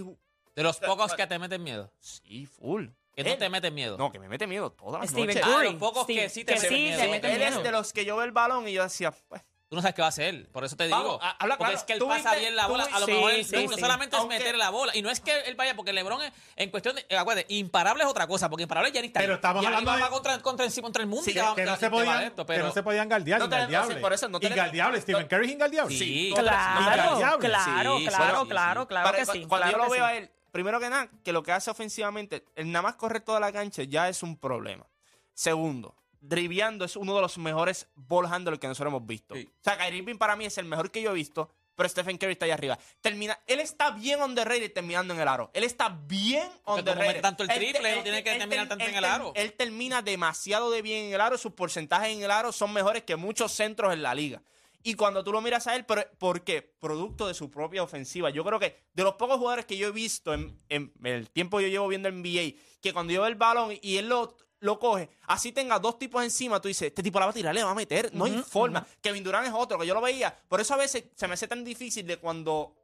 De 0.55 0.63
los 0.63 0.77
pocos 0.79 1.13
que 1.13 1.27
te 1.27 1.37
meten 1.39 1.61
miedo. 1.63 1.91
Sí, 1.99 2.45
full. 2.45 2.87
Que 3.13 3.23
no 3.25 3.29
Él- 3.31 3.37
te 3.37 3.49
meten 3.49 3.73
miedo. 3.73 3.97
No, 3.97 4.09
que 4.11 4.19
me 4.19 4.29
mete 4.29 4.47
miedo 4.47 4.71
todas 4.71 5.01
las 5.01 5.09
Stephen 5.09 5.27
noches. 5.27 5.43
Ah, 5.45 5.51
Curry. 5.57 5.65
los 5.71 5.75
pocos 5.75 6.07
que 6.07 6.29
sí 6.29 6.45
te 6.45 6.53
que 6.53 6.59
meten 6.61 6.69
sí, 6.77 6.83
miedo. 6.83 6.99
te 7.01 7.07
meten 7.09 7.31
él 7.31 7.37
miedo. 7.39 7.57
es 7.57 7.63
de 7.63 7.71
los 7.71 7.91
que 7.93 8.05
yo 8.05 8.15
veo 8.15 8.25
el 8.25 8.31
balón 8.31 8.67
y 8.67 8.73
yo 8.73 8.83
decía, 8.83 9.11
pues, 9.27 9.41
Tú 9.71 9.77
no 9.77 9.81
sabes 9.81 9.95
qué 9.95 10.01
va 10.01 10.07
a 10.07 10.09
hacer. 10.09 10.49
Por 10.49 10.65
eso 10.65 10.75
te 10.75 10.83
digo. 10.83 10.97
Vamos, 10.97 11.19
ha- 11.21 11.29
habla 11.39 11.57
porque 11.57 11.71
claro. 11.71 11.77
es 11.77 11.83
que 11.85 11.93
él 11.93 11.99
Tú 11.99 12.07
pasa 12.09 12.31
viste- 12.31 12.39
bien 12.41 12.57
la 12.57 12.67
bola. 12.67 12.83
A 12.91 12.99
lo 12.99 13.07
mejor 13.07 13.31
Sí, 13.31 13.37
él- 13.37 13.45
sí, 13.45 13.67
no 13.67 13.73
sí. 13.73 13.79
solamente 13.79 14.17
es 14.17 14.25
meter 14.27 14.57
la 14.57 14.69
bola. 14.69 14.93
Y 14.97 15.01
no 15.01 15.09
es 15.09 15.21
que 15.21 15.31
él 15.43 15.55
vaya, 15.55 15.77
porque 15.77 15.93
LeBron 15.93 16.21
es, 16.23 16.33
en 16.57 16.69
cuestión 16.71 16.93
de. 16.97 17.05
acuérdate, 17.17 17.45
imparable 17.53 18.03
es 18.03 18.09
otra 18.09 18.27
cosa. 18.27 18.49
Porque 18.49 18.63
imparable 18.63 18.91
ya 18.91 18.99
ni 18.99 19.07
está. 19.07 19.21
Pero 19.21 19.35
estamos 19.35 19.63
Y 19.63 19.67
hablando 19.67 19.93
de- 19.93 20.01
va 20.01 20.09
contra, 20.09 20.41
contra, 20.41 20.67
contra 20.81 21.01
el 21.03 21.07
mundo. 21.07 21.23
Sí, 21.23 21.31
y 21.31 21.33
te 21.35 21.41
va- 21.41 21.55
que 21.55 21.63
no 21.63 21.77
se 21.77 21.89
podían, 21.89 22.19
de 22.19 22.25
esto, 22.25 22.45
que 22.45 22.53
pero- 22.53 22.65
no 22.65 22.73
se 22.73 22.83
podían 22.83 23.07
guardiar, 23.07 23.39
No 23.39 23.45
sí, 23.87 23.95
por 24.01 24.11
eso 24.11 24.27
no 24.27 24.39
Stephen 24.39 25.27
Curry 25.29 25.45
es 25.45 25.51
ingardeable. 25.53 25.97
Sí. 25.97 26.33
Claro, 26.35 26.85
claro, 27.15 27.39
claro, 27.39 28.45
claro, 28.49 28.87
claro 28.89 29.05
Para- 29.05 29.17
que 29.19 29.25
sí. 29.25 29.45
Cuando 29.47 29.71
yo 29.71 29.77
lo 29.77 29.85
que 29.85 29.89
veo 29.91 30.03
a 30.05 30.15
él, 30.15 30.29
primero 30.51 30.81
que 30.81 30.89
nada, 30.89 31.07
que 31.23 31.31
lo 31.31 31.43
que 31.43 31.53
hace 31.53 31.71
ofensivamente, 31.71 32.43
el 32.57 32.69
nada 32.73 32.83
más 32.83 32.95
correr 32.95 33.21
toda 33.21 33.39
la 33.39 33.53
cancha 33.53 33.83
ya 33.83 34.09
es 34.09 34.21
un 34.21 34.35
problema. 34.37 34.85
Segundo, 35.33 35.95
driviando 36.21 36.85
es 36.85 36.95
uno 36.95 37.15
de 37.15 37.21
los 37.21 37.37
mejores 37.37 37.87
ball 37.95 38.25
handlers 38.27 38.59
que 38.59 38.67
nosotros 38.67 38.91
hemos 38.91 39.05
visto. 39.05 39.35
Sí. 39.35 39.49
O 39.51 39.63
sea, 39.63 39.77
Kyrie 39.77 39.99
Irving 39.99 40.17
para 40.17 40.35
mí 40.35 40.45
es 40.45 40.57
el 40.57 40.65
mejor 40.65 40.91
que 40.91 41.01
yo 41.01 41.11
he 41.11 41.13
visto, 41.13 41.49
pero 41.75 41.89
Stephen 41.89 42.17
Curry 42.17 42.33
está 42.33 42.45
ahí 42.45 42.51
arriba. 42.51 42.77
Termina, 43.01 43.39
él 43.47 43.59
está 43.59 43.91
bien 43.91 44.21
underrated 44.21 44.71
terminando 44.71 45.13
en 45.13 45.19
el 45.19 45.27
aro. 45.27 45.49
Él 45.53 45.63
está 45.63 45.89
bien 45.89 46.47
como 46.63 46.77
underrated. 46.77 47.07
mete 47.07 47.21
tanto 47.21 47.43
el 47.43 47.49
Él- 47.49 47.57
triple, 47.57 47.89
él- 47.89 47.97
no 47.97 48.03
tiene 48.03 48.23
que 48.23 48.31
él- 48.33 48.37
terminar 48.39 48.67
tanto 48.69 48.85
en 48.85 48.95
el 48.95 49.03
aro. 49.05 49.31
Él 49.35 49.53
termina 49.53 50.01
demasiado 50.01 50.69
de 50.69 50.81
bien 50.81 51.05
en 51.07 51.13
el 51.13 51.21
aro. 51.21 51.37
Sus 51.37 51.53
porcentajes 51.53 52.09
en 52.15 52.21
el 52.21 52.29
aro 52.31 52.51
son 52.51 52.71
mejores 52.71 53.03
que 53.03 53.15
muchos 53.15 53.51
centros 53.51 53.91
en 53.93 54.03
la 54.03 54.13
liga. 54.13 54.43
Y 54.83 54.95
cuando 54.95 55.23
tú 55.23 55.31
lo 55.31 55.41
miras 55.41 55.67
a 55.67 55.75
él, 55.75 55.85
pero 55.85 56.03
¿por 56.17 56.43
qué? 56.43 56.61
Producto 56.61 57.27
de 57.27 57.35
su 57.35 57.51
propia 57.51 57.83
ofensiva. 57.83 58.31
Yo 58.31 58.43
creo 58.43 58.59
que 58.59 58.79
de 58.93 59.03
los 59.03 59.13
pocos 59.13 59.37
jugadores 59.37 59.65
que 59.65 59.77
yo 59.77 59.87
he 59.87 59.91
visto 59.91 60.33
en, 60.33 60.59
en 60.69 60.91
el 61.03 61.29
tiempo 61.29 61.57
que 61.57 61.63
yo 61.65 61.69
llevo 61.69 61.87
viendo 61.87 62.09
NBA, 62.09 62.55
que 62.81 62.91
cuando 62.91 63.13
veo 63.13 63.27
el 63.27 63.35
balón 63.35 63.73
y 63.81 63.97
él 63.97 64.09
lo, 64.09 64.35
lo 64.61 64.79
coge, 64.79 65.09
así 65.27 65.51
tenga 65.51 65.77
dos 65.79 65.99
tipos 65.99 66.23
encima, 66.23 66.61
tú 66.61 66.67
dices, 66.67 66.87
este 66.87 67.03
tipo 67.03 67.19
la 67.19 67.25
va 67.25 67.31
a 67.31 67.33
tirar, 67.33 67.53
le 67.53 67.63
va 67.63 67.71
a 67.71 67.75
meter. 67.75 68.13
No 68.13 68.25
hay 68.25 68.41
forma. 68.43 68.85
Kevin 69.01 69.23
Durant 69.23 69.47
es 69.47 69.53
otro, 69.53 69.77
que 69.79 69.85
yo 69.85 69.93
lo 69.93 70.01
veía. 70.01 70.35
Por 70.47 70.61
eso 70.61 70.73
a 70.73 70.77
veces 70.77 71.03
se 71.15 71.27
me 71.27 71.33
hace 71.33 71.47
tan 71.47 71.63
difícil 71.63 72.05
de 72.07 72.17
cuando 72.17 72.75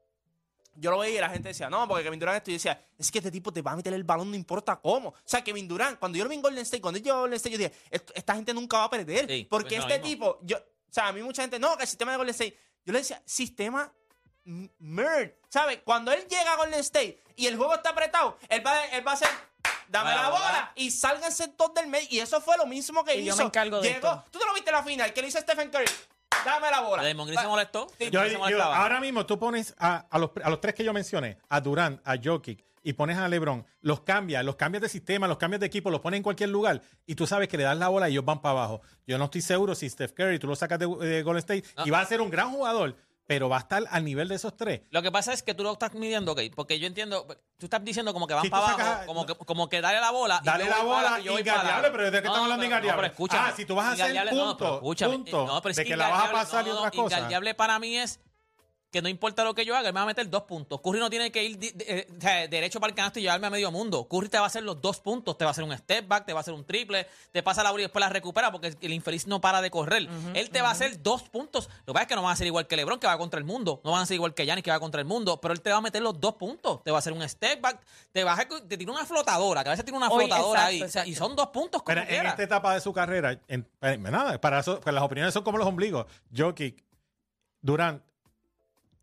yo 0.80 0.92
lo 0.92 1.00
veía 1.00 1.18
y 1.18 1.22
la 1.22 1.30
gente 1.30 1.50
decía, 1.50 1.70
no, 1.70 1.88
porque 1.88 2.04
Kevin 2.04 2.20
Durant 2.20 2.38
esto. 2.38 2.52
Y 2.52 2.56
decía, 2.56 2.84
es 2.98 3.12
que 3.12 3.20
este 3.20 3.32
tipo 3.32 3.52
te 3.54 3.62
va 3.62 3.72
a 3.72 3.76
meter 3.76 3.94
el 3.94 4.04
balón, 4.04 4.30
no 4.30 4.36
importa 4.36 4.76
cómo. 4.80 5.10
O 5.10 5.16
sea, 5.24 5.44
Kevin 5.44 5.68
Durant, 5.68 5.98
cuando 6.00 6.18
yo 6.18 6.24
lo 6.24 6.30
vi 6.30 6.36
en 6.36 6.42
Golden 6.42 6.63
State, 6.63 6.82
cuando 6.82 7.00
yo 7.00 7.16
a 7.16 7.20
Golden 7.22 7.36
State, 7.38 7.52
yo 7.54 7.58
dije, 7.60 7.74
"Est- 7.92 8.12
esta 8.16 8.36
gente 8.36 8.54
nunca 8.54 8.78
va 8.80 8.84
a 8.86 8.90
perder. 8.90 9.28
Sí, 9.28 9.48
porque 9.50 9.76
pues 9.78 9.88
este 9.92 10.00
tipo, 10.00 10.40
yo, 10.44 10.58
o 10.58 10.62
sea, 10.90 11.08
a 11.08 11.13
mí 11.13 11.22
mucha 11.22 11.42
gente, 11.44 11.60
no, 11.60 11.76
que 11.78 11.84
el 11.84 11.90
sistema 11.90 12.12
de 12.12 12.18
Golden 12.18 12.34
State. 12.34 12.58
Yo 12.86 12.94
le 12.94 13.00
decía, 13.00 13.22
sistema 13.26 13.92
nerd. 14.80 15.32
¿Sabes? 15.50 15.80
Cuando 15.84 16.12
él 16.12 16.26
llega 16.28 16.54
a 16.54 16.58
Golden 16.58 16.80
State 16.80 17.22
y 17.36 17.48
el 17.48 17.58
juego 17.58 17.76
está 17.76 17.90
apretado, 17.90 18.38
él 18.50 18.66
va, 18.66 18.86
él 18.88 19.06
va 19.06 19.12
a 19.12 19.16
hacer. 19.16 19.30
Dame 19.90 20.10
la 20.12 20.24
la 20.24 20.30
bola 20.30 20.46
bola. 20.46 20.72
y 20.76 20.92
sálganse 20.92 21.48
todos 21.50 21.74
del 21.76 21.88
medio. 21.88 22.08
Y 22.12 22.20
eso 22.20 22.42
fue 22.42 22.58
lo 22.58 22.66
mismo 22.66 23.04
que 23.04 23.16
Y 23.16 23.24
yo 23.26 23.34
hizo. 23.34 23.44
me 23.44 23.46
encargo 23.46 23.80
de 23.82 23.88
Llegó, 23.94 24.08
esto. 24.08 24.24
tú 24.32 24.40
te 24.40 24.46
lo 24.46 24.54
viste 24.54 24.70
en 24.70 24.76
la 24.76 24.84
final, 24.84 25.14
que 25.14 25.22
le 25.22 25.28
hizo 25.30 25.40
Stephen 25.40 25.70
Curry. 25.70 25.86
Dame 26.46 26.70
la 26.72 26.82
bola. 26.82 27.02
Draymond 27.04 27.30
Green 27.30 27.42
se 27.42 27.48
molestó. 27.48 27.88
Sí, 27.98 28.10
Yo- 28.12 28.24
se 28.24 28.32
yo- 28.32 28.40
molestaba. 28.40 28.78
ahora 28.78 29.00
mismo 29.00 29.26
tú 29.26 29.40
pones 29.40 29.74
a, 29.80 30.06
a 30.10 30.20
los, 30.20 30.32
a 30.44 30.50
los 30.50 30.62
tres 30.62 30.76
que 30.76 30.84
yo 30.84 30.94
mencioné, 30.94 31.38
a 31.50 31.60
Durant, 31.62 32.00
a 32.06 32.16
Jokic 32.22 32.64
y 32.84 32.94
pones 32.94 33.18
a 33.18 33.28
LeBron, 33.28 33.66
los 33.82 34.02
cambias, 34.02 34.46
los 34.46 34.56
cambias 34.56 34.82
de 34.82 34.88
sistema, 34.88 35.28
los 35.28 35.38
cambias 35.38 35.60
de 35.60 35.66
equipo, 35.66 35.90
los 35.90 36.00
pones 36.00 36.18
en 36.20 36.24
cualquier 36.24 36.50
lugar 36.50 36.82
y 37.06 37.16
tú 37.16 37.28
sabes 37.28 37.50
que 37.50 37.58
le 37.58 37.64
das 37.64 37.78
la 37.78 37.90
bola 37.90 38.08
y 38.08 38.14
ellos 38.14 38.24
van 38.24 38.42
para 38.42 38.54
abajo. 38.60 38.82
Yo 39.06 39.18
no 39.18 39.26
estoy 39.26 39.42
seguro 39.42 39.76
si 39.76 39.90
Steph 39.90 40.14
Curry 40.14 40.40
tú 40.40 40.48
lo 40.48 40.56
sacas 40.56 40.80
de, 40.80 40.88
de 40.88 41.24
Golden 41.24 41.40
State 41.40 41.64
No. 41.76 41.86
y 41.88 41.90
va 41.90 42.00
a 42.02 42.06
ser 42.06 42.22
un 42.22 42.30
gran 42.30 42.50
jugador, 42.52 42.96
pero 43.28 43.50
va 43.50 43.58
a 43.58 43.60
estar 43.60 43.84
al 43.92 44.06
nivel 44.06 44.30
de 44.30 44.36
esos 44.36 44.56
tres. 44.56 44.82
Lo 44.90 45.02
que 45.02 45.12
pasa 45.12 45.34
es 45.34 45.44
que 45.44 45.54
tú 45.54 45.62
lo 45.63 45.74
estás 45.74 45.94
midiendo, 45.94 46.32
ok, 46.32 46.40
porque 46.56 46.80
yo 46.80 46.88
entiendo, 46.88 47.28
tú 47.58 47.66
estás 47.66 47.84
diciendo 47.84 48.13
como 48.13 48.26
que 48.26 48.34
van 48.34 48.44
Si 48.44 48.50
para 48.50 48.63
abajo, 48.63 48.80
sacas- 48.80 49.06
como, 49.06 49.26
que, 49.26 49.36
como 49.36 49.68
que 49.70 49.82
dale 49.82 50.00
la 50.00 50.12
bola. 50.12 50.40
Dale 50.44 50.70
la 50.70 50.82
bola 50.82 51.20
y 51.20 51.24
yo 51.26 51.34
voy 51.34 51.44
para 51.44 51.82
pero 51.92 52.06
¿de 52.06 52.12
qué 52.12 52.18
estamos 52.28 52.40
hablando 52.52 52.63
de 52.63 52.70
no, 52.70 53.04
escúchame, 53.04 53.50
Ah, 53.50 53.54
si 53.56 53.66
tú 53.66 53.76
vas 53.76 53.86
a 53.88 53.92
hacer 53.92 54.16
ingardeable- 54.16 54.32
no, 54.32 54.46
punto, 54.46 54.58
pero 54.58 54.76
escúchame, 54.76 55.13
punto, 55.16 55.46
no, 55.46 55.62
pero 55.62 55.72
es 55.72 55.78
de 55.78 55.86
que 55.86 55.98
la 55.98 56.10
vas 56.10 56.30
a 56.30 56.32
pasar 56.32 56.66
y 56.68 56.70
otras 56.70 56.92
cosas. 56.92 57.34
Para 57.58 57.80
mí 57.80 57.98
es 57.98 58.20
que 58.89 59.02
no 59.02 59.10
importa 59.10 59.43
lo 59.43 59.54
que 59.54 59.65
yo 59.65 59.76
haga, 59.76 59.89
él 59.89 59.93
me 59.93 60.00
va 60.00 60.04
a 60.04 60.08
meter 60.08 60.30
dos 60.30 60.43
puntos. 60.43 60.80
Curry 60.82 61.00
no 61.00 61.10
tiene 61.10 61.30
que 61.32 61.43
ir 61.43 61.60
eh, 61.62 62.47
derecho 62.50 62.80
para 62.80 62.89
el 62.91 62.95
canasto 62.95 63.19
y 63.19 63.23
llevarme 63.23 63.47
a 63.47 63.50
medio 63.50 63.69
mundo. 63.71 64.08
Curry 64.08 64.30
te 64.30 64.38
va 64.38 64.45
a 64.45 64.47
hacer 64.47 64.63
los 64.63 64.82
dos 64.82 65.00
puntos, 65.02 65.38
te 65.38 65.43
va 65.43 65.50
a 65.50 65.52
hacer 65.52 65.65
un 65.65 65.78
step 65.78 66.08
back, 66.08 66.26
te 66.26 66.32
va 66.34 66.39
a 66.39 66.41
hacer 66.41 66.54
un 66.54 66.63
triple, 66.65 67.06
te 67.34 67.43
pasa 67.43 67.63
la 67.63 67.71
bola 67.71 67.82
y 67.82 67.86
después 67.86 68.00
la 68.02 68.10
recupera 68.10 68.50
porque 68.52 68.78
el 68.80 68.93
infeliz 68.93 69.28
no 69.28 69.41
para 69.41 69.62
de 69.62 69.69
correr. 69.69 70.08
él 70.34 70.50
te 70.50 70.62
va 70.62 70.69
a 70.69 70.71
hacer 70.71 71.04
dos 71.04 71.23
puntos. 71.23 71.67
Lo 71.86 71.88
que 71.88 71.93
pasa 71.93 72.04
es 72.04 72.08
que 72.08 72.15
no 72.15 72.23
van 72.23 72.32
a 72.32 72.36
ser 72.38 72.47
igual 72.47 72.65
que 72.65 72.78
LeBron, 72.78 72.97
que 73.00 73.08
va 73.08 73.17
contra 73.17 73.38
el 73.39 73.43
mundo. 73.45 73.82
No 73.84 73.91
van 73.91 74.04
a 74.04 74.06
ser 74.06 74.15
igual 74.15 74.34
que 74.34 74.45
Giannis, 74.45 74.63
que 74.63 74.71
va 74.71 74.80
contra 74.80 75.02
el 75.02 75.06
mundo. 75.08 75.39
Pero 75.41 75.54
él 75.54 75.62
te 75.62 75.69
va 75.69 75.78
a 75.78 75.82
meter 75.82 76.02
los 76.02 76.17
dos 76.19 76.36
puntos. 76.36 76.82
Te 76.84 76.91
va 76.91 76.97
a 76.97 77.00
hacer 77.00 77.12
un 77.12 77.28
step 77.28 77.60
back, 77.60 77.82
te 78.13 78.23
va 78.23 78.32
a 78.32 78.36
hacer- 78.36 78.47
te 78.67 78.78
tira 78.78 78.91
una 78.93 79.06
flotadora, 79.06 79.63
que 79.63 79.69
a 79.69 79.73
veces 79.73 79.84
tiene 79.84 79.97
una 79.97 80.10
flotadora 80.10 80.71
exacto, 80.71 80.76
ahí. 80.76 80.82
O 80.84 80.89
sea, 80.89 81.06
y 81.06 81.13
son 81.13 81.36
dos 81.36 81.47
puntos 81.47 81.84
como 81.84 81.88
Pero 81.93 82.02
en 82.04 82.08
quiera. 82.08 82.30
esta 82.30 82.43
etapa 82.43 82.73
de 82.73 82.80
su 82.80 82.93
carrera, 82.93 83.38
en- 83.50 83.67
nada, 84.00 84.39
para 84.39 84.60
eso, 84.60 84.80
pues 84.80 84.95
las 84.95 85.04
opiniones 85.04 85.34
son 85.34 85.43
como 85.43 85.58
los 85.58 85.67
ombligos. 85.67 86.06
Jokic, 86.36 86.84
Durant 87.62 88.02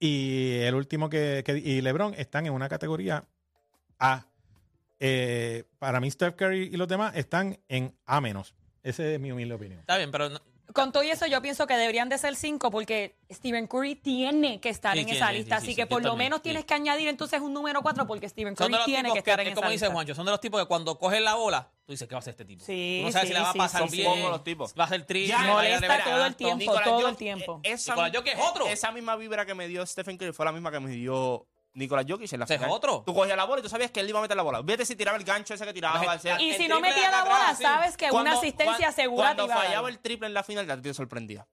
y 0.05 0.59
el 0.61 0.75
último 0.75 1.09
que, 1.09 1.43
que- 1.45 1.57
y 1.59 1.81
LeBron 1.81 2.15
están 2.15 2.45
en 2.47 2.53
una 2.53 2.69
categoría 2.69 3.25
A. 3.99 4.27
Eh, 5.01 5.65
para 5.79 6.01
mí, 6.01 6.11
Steph 6.11 6.35
Curry 6.37 6.71
y 6.73 6.77
los 6.77 6.89
demás 6.89 7.17
están 7.17 7.59
en 7.69 7.95
A 8.07 8.21
menos. 8.21 8.55
Esa 8.83 9.05
es 9.07 9.19
mi 9.19 9.33
humilde 9.33 9.55
opinión. 9.55 9.81
Está 9.81 9.97
bien, 9.97 10.11
pero 10.11 10.29
Con 10.75 10.91
todo 10.91 11.05
y 11.05 11.11
eso, 11.11 11.27
yo 11.27 11.41
pienso 11.41 11.69
que 11.69 11.77
deberían 11.77 12.09
de 12.09 12.19
ser 12.19 12.35
cinco 12.35 12.69
porque 12.71 13.17
Stephen 13.33 13.69
Curry 13.69 13.95
tiene 13.95 14.61
que 14.61 14.69
estar 14.71 14.95
Sí, 14.95 14.99
en 14.99 15.05
tiene, 15.07 15.19
esa 15.21 15.31
lista. 15.33 15.57
sí, 15.61 15.63
así 15.63 15.67
sí, 15.69 15.77
que 15.77 15.87
por 15.87 16.03
lo 16.03 16.11
también, 16.11 16.27
menos 16.27 16.39
sí. 16.41 16.43
tienes 16.43 16.65
que 16.65 16.75
añadir 16.75 17.07
entonces 17.07 17.41
un 17.41 17.53
número 17.55 17.81
cuatro 17.81 18.07
porque 18.09 18.29
Stephen 18.29 18.57
Curry 18.57 18.75
tiene 18.85 19.13
que 19.13 19.21
estar 19.21 19.39
en 19.39 19.47
es 19.47 19.53
esa 19.53 19.61
como 19.61 19.71
dice 19.71 19.85
lista. 19.85 19.95
Juancho, 19.95 20.15
son 20.17 20.25
de 20.27 20.33
los 20.33 20.41
tipos 20.41 20.61
que 20.61 20.67
cuando 20.67 20.99
cogen 20.99 21.23
la 21.23 21.35
bola, 21.35 21.71
tú 21.87 21.93
dices, 21.93 22.09
¿qué 22.09 22.15
va 22.15 22.19
a 22.19 22.21
hacer 22.21 22.33
este 22.33 22.45
tipo? 22.45 22.65
Sí, 22.65 22.99
Tú 23.03 23.07
no 23.07 23.13
sabes 23.13 23.29
sí, 23.29 23.35
si 23.35 23.39
la 23.39 23.43
va 23.45 23.51
a 23.51 23.55
pasar 23.55 23.89
sí, 23.89 23.97
bien. 23.99 24.21
los 24.23 24.43
tipos. 24.43 24.75
Va 24.79 24.85
a 24.85 24.89
ser 24.89 25.07
triste. 25.07 25.37
Molesta 25.39 26.05
todo 26.05 26.27
el 26.27 26.35
tiempo. 26.35 26.59
Nicolás 26.59 26.85
todo 26.85 27.09
el 27.09 27.17
tiempo. 27.17 27.61
Esa, 27.63 27.93
Nicolás 27.93 28.13
Jokic 28.17 28.35
es 28.35 28.41
otro. 28.41 28.67
Esa 28.67 28.91
misma 28.91 29.15
vibra 29.15 29.47
que 29.47 29.55
me 29.55 29.69
dio 29.69 29.87
Stephen 29.87 30.19
Curry 30.19 30.33
fue 30.33 30.45
la 30.45 30.51
misma 30.53 30.73
que 30.73 30.81
me 30.81 30.91
dio 30.91 31.47
Nicolás 31.75 32.07
Jokic 32.09 32.33
en 32.33 32.39
la 32.41 32.45
Ese 32.45 32.55
es 32.55 32.61
final. 32.61 32.75
otro. 32.75 33.03
Tú 33.05 33.13
cogías 33.15 33.37
la 33.37 33.45
bola 33.45 33.61
y 33.61 33.63
tú 33.63 33.69
sabías 33.69 33.91
que 33.91 34.01
él 34.01 34.09
iba 34.09 34.19
a 34.19 34.23
meter 34.23 34.37
la 34.37 34.43
bola. 34.43 34.63
Vete 34.63 34.87
si 34.87 34.95
tiraba 34.97 35.19
el 35.19 35.25
gancho 35.25 35.55
ese 35.55 35.65
que 35.67 35.73
tiraba. 35.73 35.99
Pero, 36.01 36.13
o 36.13 36.19
sea, 36.19 36.41
Y 36.41 36.55
si 36.55 36.69
no 36.69 36.81
metía 36.81 37.11
la 37.11 37.21
atrás, 37.21 37.57
bola, 37.59 37.69
sabes 37.71 37.97
que 37.97 38.11
una 38.11 38.33
asistencia 38.33 38.93
segura 38.93 39.31
te 39.31 39.37
Cuando 39.43 39.55
fallaba 39.55 39.89
el 39.89 39.99
triple 39.99 40.27
en 40.29 40.35
la 40.35 40.43
final, 40.45 40.67
ya 40.67 40.81
te 40.81 40.95
sorprendía. 40.95 41.47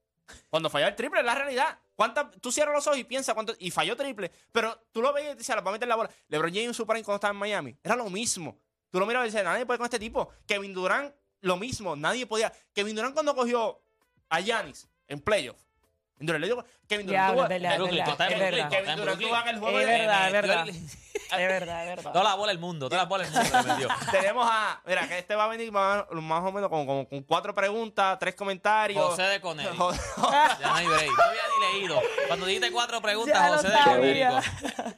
Cuando 0.48 0.70
fallaba 0.70 0.90
el 0.90 0.96
triple, 0.96 1.20
es 1.20 1.26
la 1.26 1.34
realidad. 1.34 1.78
¿Cuántas- 1.94 2.30
tú 2.40 2.50
cierras 2.52 2.74
los 2.74 2.86
ojos 2.86 2.98
y 2.98 3.04
piensas 3.04 3.34
cuánto. 3.34 3.54
Y 3.58 3.70
falló 3.70 3.96
triple. 3.96 4.30
Pero 4.52 4.80
tú 4.92 5.02
lo 5.02 5.12
veías 5.12 5.34
y 5.34 5.36
decías, 5.38 5.56
la 5.56 5.62
va 5.62 5.70
a 5.70 5.74
meter 5.74 5.88
la 5.88 5.96
bola. 5.96 6.10
LeBron 6.28 6.50
James 6.50 6.68
en 6.68 6.74
su 6.74 6.86
prime 6.86 7.02
cuando 7.04 7.16
estaba 7.16 7.32
en 7.32 7.38
Miami. 7.38 7.76
Era 7.82 7.96
lo 7.96 8.08
mismo. 8.08 8.56
Tú 8.90 9.00
lo 9.00 9.06
mirabas 9.06 9.26
y 9.26 9.30
decías, 9.30 9.44
nadie 9.44 9.66
puede 9.66 9.78
con 9.78 9.86
este 9.86 9.98
tipo. 9.98 10.30
Kevin 10.46 10.72
Durant, 10.72 11.12
lo 11.40 11.56
mismo. 11.56 11.96
Nadie 11.96 12.26
podía. 12.26 12.52
Kevin 12.72 12.94
Durant 12.94 13.12
cuando 13.14 13.34
cogió 13.34 13.82
a 14.28 14.40
Giannis 14.40 14.88
en 15.08 15.20
playoff. 15.20 15.58
Kevin 16.22 16.26
Durant 16.26 16.40
le 16.40 16.46
dio. 16.46 16.64
Kevin 16.88 17.06
Durant 17.06 17.34
tuvo- 17.34 17.48
Kevin 17.48 18.96
Durant 18.96 19.58
juego 19.60 19.78
Es 19.80 19.86
de- 19.86 19.92
verdad, 19.98 20.26
es 20.26 20.32
verdad. 20.32 20.66
Es 21.32 21.38
verdad, 21.48 21.82
es 21.88 21.96
verdad. 21.96 22.12
Toda 22.12 22.24
la 22.24 22.34
bola 22.34 22.52
del 22.52 22.58
mundo, 22.60 22.90
todas 22.90 23.02
las 23.04 23.08
bolas 23.08 23.32
del 23.32 23.42
mundo 23.42 23.72
metió. 23.74 23.88
Tenemos 24.10 24.46
a. 24.50 24.82
Mira, 24.86 25.08
que 25.08 25.18
este 25.18 25.34
va 25.34 25.44
a 25.44 25.48
venir 25.48 25.72
más, 25.72 26.04
más 26.10 26.42
o 26.44 26.52
menos 26.52 26.68
con, 26.68 26.84
con- 26.84 27.06
con 27.06 27.22
cuatro 27.22 27.54
preguntas, 27.54 28.18
tres 28.18 28.34
comentarios. 28.34 29.02
José 29.02 29.22
de. 29.22 29.40
Joder. 29.40 29.70
Ya 30.60 30.68
no 30.68 30.74
hay 30.74 30.86
break. 30.86 31.10
No 31.10 31.24
había 31.24 31.42
ni 31.72 31.78
leído. 31.80 32.00
Cuando 32.26 32.44
dijiste 32.46 32.70
cuatro 32.70 33.00
preguntas, 33.00 33.34
Ya 33.34 33.48
José 33.48 33.68
de. 33.68 33.78
Conérico. 33.84 34.92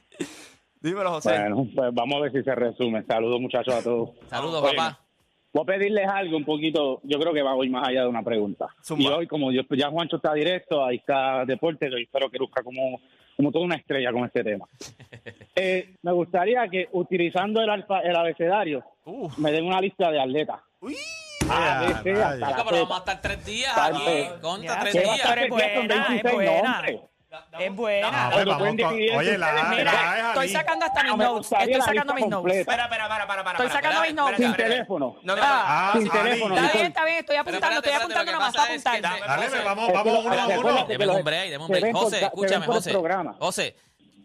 Dímelo, 0.81 1.09
José. 1.11 1.29
Bueno, 1.39 1.67
pues 1.73 1.93
vamos 1.93 2.17
a 2.17 2.19
ver 2.23 2.31
si 2.33 2.43
se 2.43 2.53
resume. 2.53 3.03
Saludos, 3.05 3.39
muchachos, 3.39 3.73
a 3.73 3.81
todos. 3.81 4.09
Saludos, 4.29 4.61
papá. 4.71 4.99
Voy 5.55 5.63
a 5.63 5.65
pedirles 5.67 6.05
algo 6.05 6.35
un 6.35 6.43
poquito, 6.43 6.99
yo 7.03 7.17
creo 7.17 7.31
que 7.31 7.41
va 7.41 7.55
hoy 7.55 7.69
más 7.69 7.87
allá 7.87 8.01
de 8.01 8.07
una 8.09 8.21
pregunta. 8.21 8.67
Zumba. 8.83 9.03
Y 9.03 9.07
hoy, 9.07 9.25
como 9.27 9.53
yo, 9.53 9.61
ya 9.69 9.89
Juancho 9.89 10.17
está 10.17 10.33
directo, 10.33 10.83
ahí 10.83 10.97
está 10.97 11.45
Deporte, 11.45 11.89
yo 11.89 11.95
espero 11.95 12.29
que 12.29 12.37
luzca 12.37 12.61
como, 12.61 12.99
como 13.37 13.53
toda 13.53 13.63
una 13.63 13.75
estrella 13.75 14.11
con 14.11 14.25
este 14.25 14.43
tema. 14.43 14.67
Eh, 15.57 15.95
me 16.01 16.11
gustaría 16.11 16.67
que, 16.67 16.89
utilizando 16.91 17.61
el, 17.61 17.69
alfa, 17.69 18.01
el 18.01 18.13
abecedario, 18.13 18.83
Uf. 19.05 19.37
me 19.37 19.53
den 19.53 19.65
una 19.65 19.79
lista 19.79 20.11
de 20.11 20.19
atletas. 20.19 20.59
Uy. 20.81 20.97
A, 21.49 22.01
B, 22.03 22.13
C, 22.13 22.21
hasta 22.21 22.49
la 22.49 22.65
pero 22.65 22.81
vamos 22.81 22.91
a 22.91 22.97
estar 22.97 23.21
tres 23.21 23.45
días 23.45 23.71
aquí. 23.77 24.63
Ya, 24.63 24.79
tres 24.81 24.91
sí, 24.91 24.99
¿Qué 24.99 25.05
va 25.05 25.13
a 25.13 25.15
días. 25.15 25.19
estar 25.19 25.39
es 25.39 25.49
buena, 25.49 25.65
es 25.67 25.87
26 26.23 26.33
buena. 26.33 26.81
Es 27.59 27.75
buena. 27.75 28.09
Ah, 28.27 28.31
con- 28.31 28.49
oye, 28.49 29.37
la, 29.37 29.53
la 29.53 29.73
es 30.19 30.25
Estoy 30.27 30.49
sacando 30.49 30.85
hasta 30.85 31.03
mis 31.03 31.11
Ah, 31.11 31.15
me 31.17 31.23
notes. 31.23 31.51
Estoy 31.51 31.81
sacando 31.81 32.13
mis 32.13 32.27
notes. 32.27 32.55
Espera, 32.57 32.83
espera, 32.85 33.07
para, 33.07 33.27
para, 33.27 33.43
para. 33.43 33.57
Estoy 33.57 33.71
sacando 33.71 34.01
mis 34.01 34.13
notes. 34.13 34.37
Sin 34.37 34.53
teléfono. 34.55 35.15
No, 35.23 35.35
no, 35.35 35.41
Ah, 35.45 35.93
sin 35.97 36.09
teléfono. 36.09 36.55
Está 36.55 36.71
bien, 36.73 36.85
está 36.87 37.05
bien. 37.05 37.17
Estoy 37.19 37.35
apuntando, 37.37 37.77
estoy 37.77 37.93
apuntando 37.93 38.31
nomás 38.31 38.55
para 38.55 38.69
apuntar. 38.73 39.01
Dale, 39.01 39.63
vamos, 39.63 39.93
vamos 39.93 40.25
uno 40.25 40.33
a 40.41 40.47
uno. 40.47 40.85
Deme 40.85 41.07
un 41.07 41.23
break, 41.23 41.49
deme 41.49 41.63
un 41.65 41.71
break. 41.71 41.95
José, 41.95 42.23
escúchame, 42.25 42.65
José. 42.65 42.93
José, 43.39 43.75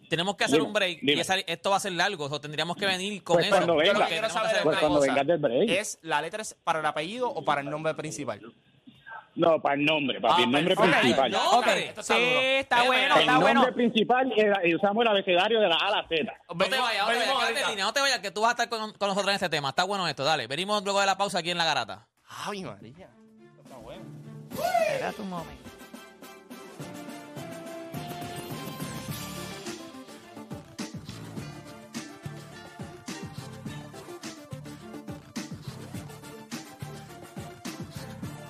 tenemos 0.09 0.37
que 0.37 0.45
hacer 0.45 0.57
Dime, 0.57 0.67
un 0.67 0.73
break 0.73 0.99
y 1.03 1.21
esa- 1.21 1.37
esto 1.39 1.71
va 1.71 1.77
a 1.77 1.81
ser 1.81 1.93
largo. 1.93 2.25
O 2.27 2.41
tendríamos 2.41 2.77
que 2.77 2.87
venir 2.87 3.23
con 3.23 3.35
Pues 3.37 3.47
eso. 3.47 3.55
cuando 3.57 3.75
Yo 3.75 3.79
venga. 3.79 3.93
lo 3.93 3.99
que 4.01 4.07
Quiero 4.07 4.27
tenemos 4.29 4.33
que 4.33 4.39
saber 4.39 4.51
hacer 4.51 4.63
Pues 4.65 4.73
una 4.77 4.81
cuando 4.81 4.99
cosa. 4.99 5.11
vengas 5.13 5.27
del 5.27 5.39
break. 5.39 5.71
Es 5.71 5.99
la 6.03 6.21
letra 6.23 6.43
es 6.43 6.55
para 6.65 6.81
el 6.81 6.87
apellido 6.87 7.29
o 7.31 7.45
para 7.45 7.61
el 7.61 7.71
nombre 7.71 7.95
principal. 7.95 8.41
No, 9.41 9.59
para 9.61 9.75
el 9.77 9.85
nombre, 9.87 10.21
papi, 10.21 10.43
Ah, 10.43 10.45
el 10.45 10.51
nombre 10.51 10.77
principal. 10.77 11.31
no. 11.31 11.51
Ok, 11.59 11.67
Esto 11.69 12.01
está 12.03 12.15
sí, 12.15 12.21
duro. 12.21 12.41
está 12.41 12.83
bueno, 12.83 13.15
el 13.15 13.21
está 13.21 13.33
el 13.33 13.39
bueno. 13.41 13.55
nombre 13.63 13.73
principal 13.73 14.33
era- 14.37 14.67
y 14.69 14.75
usamos 14.75 15.01
el 15.03 15.09
abecedario 15.09 15.61
de 15.61 15.69
la 15.69 15.77
A 15.77 15.87
a 15.87 15.91
la 16.03 16.09
Z. 16.09 16.33
No 16.55 16.65
te 16.65 16.71
vayas, 16.71 16.77
no 16.77 16.79
te 16.79 16.79
vayas, 16.79 17.07
quédate 17.09 17.31
ahorita. 17.31 17.61
en 17.63 17.69
línea, 17.71 17.85
no 17.87 17.93
te 17.95 18.01
vayas, 18.01 18.19
que 18.19 18.31
tú 18.31 18.43
vas 18.43 18.49
a 18.49 18.53
estar 18.53 18.69
con, 18.69 18.93
con 18.93 19.09
nosotros 19.09 19.29
en 19.31 19.35
este 19.37 19.49
tema. 19.49 19.71
Está 19.71 19.85
bueno 19.85 20.07
esto, 20.07 20.25
dale. 20.25 20.47
Venimos 20.47 20.85
luego 20.85 21.01
de 21.01 21.07
la 21.07 21.17
pausa 21.17 21.39
aquí 21.39 21.51
en 21.51 21.57
La 21.57 21.65
Garata. 21.65 22.07
Ay, 22.47 22.63
María. 22.65 23.09
Está 23.65 23.77
bueno. 23.77 24.03
Espérate 24.53 25.23
un 25.23 25.31
momento. 25.31 25.71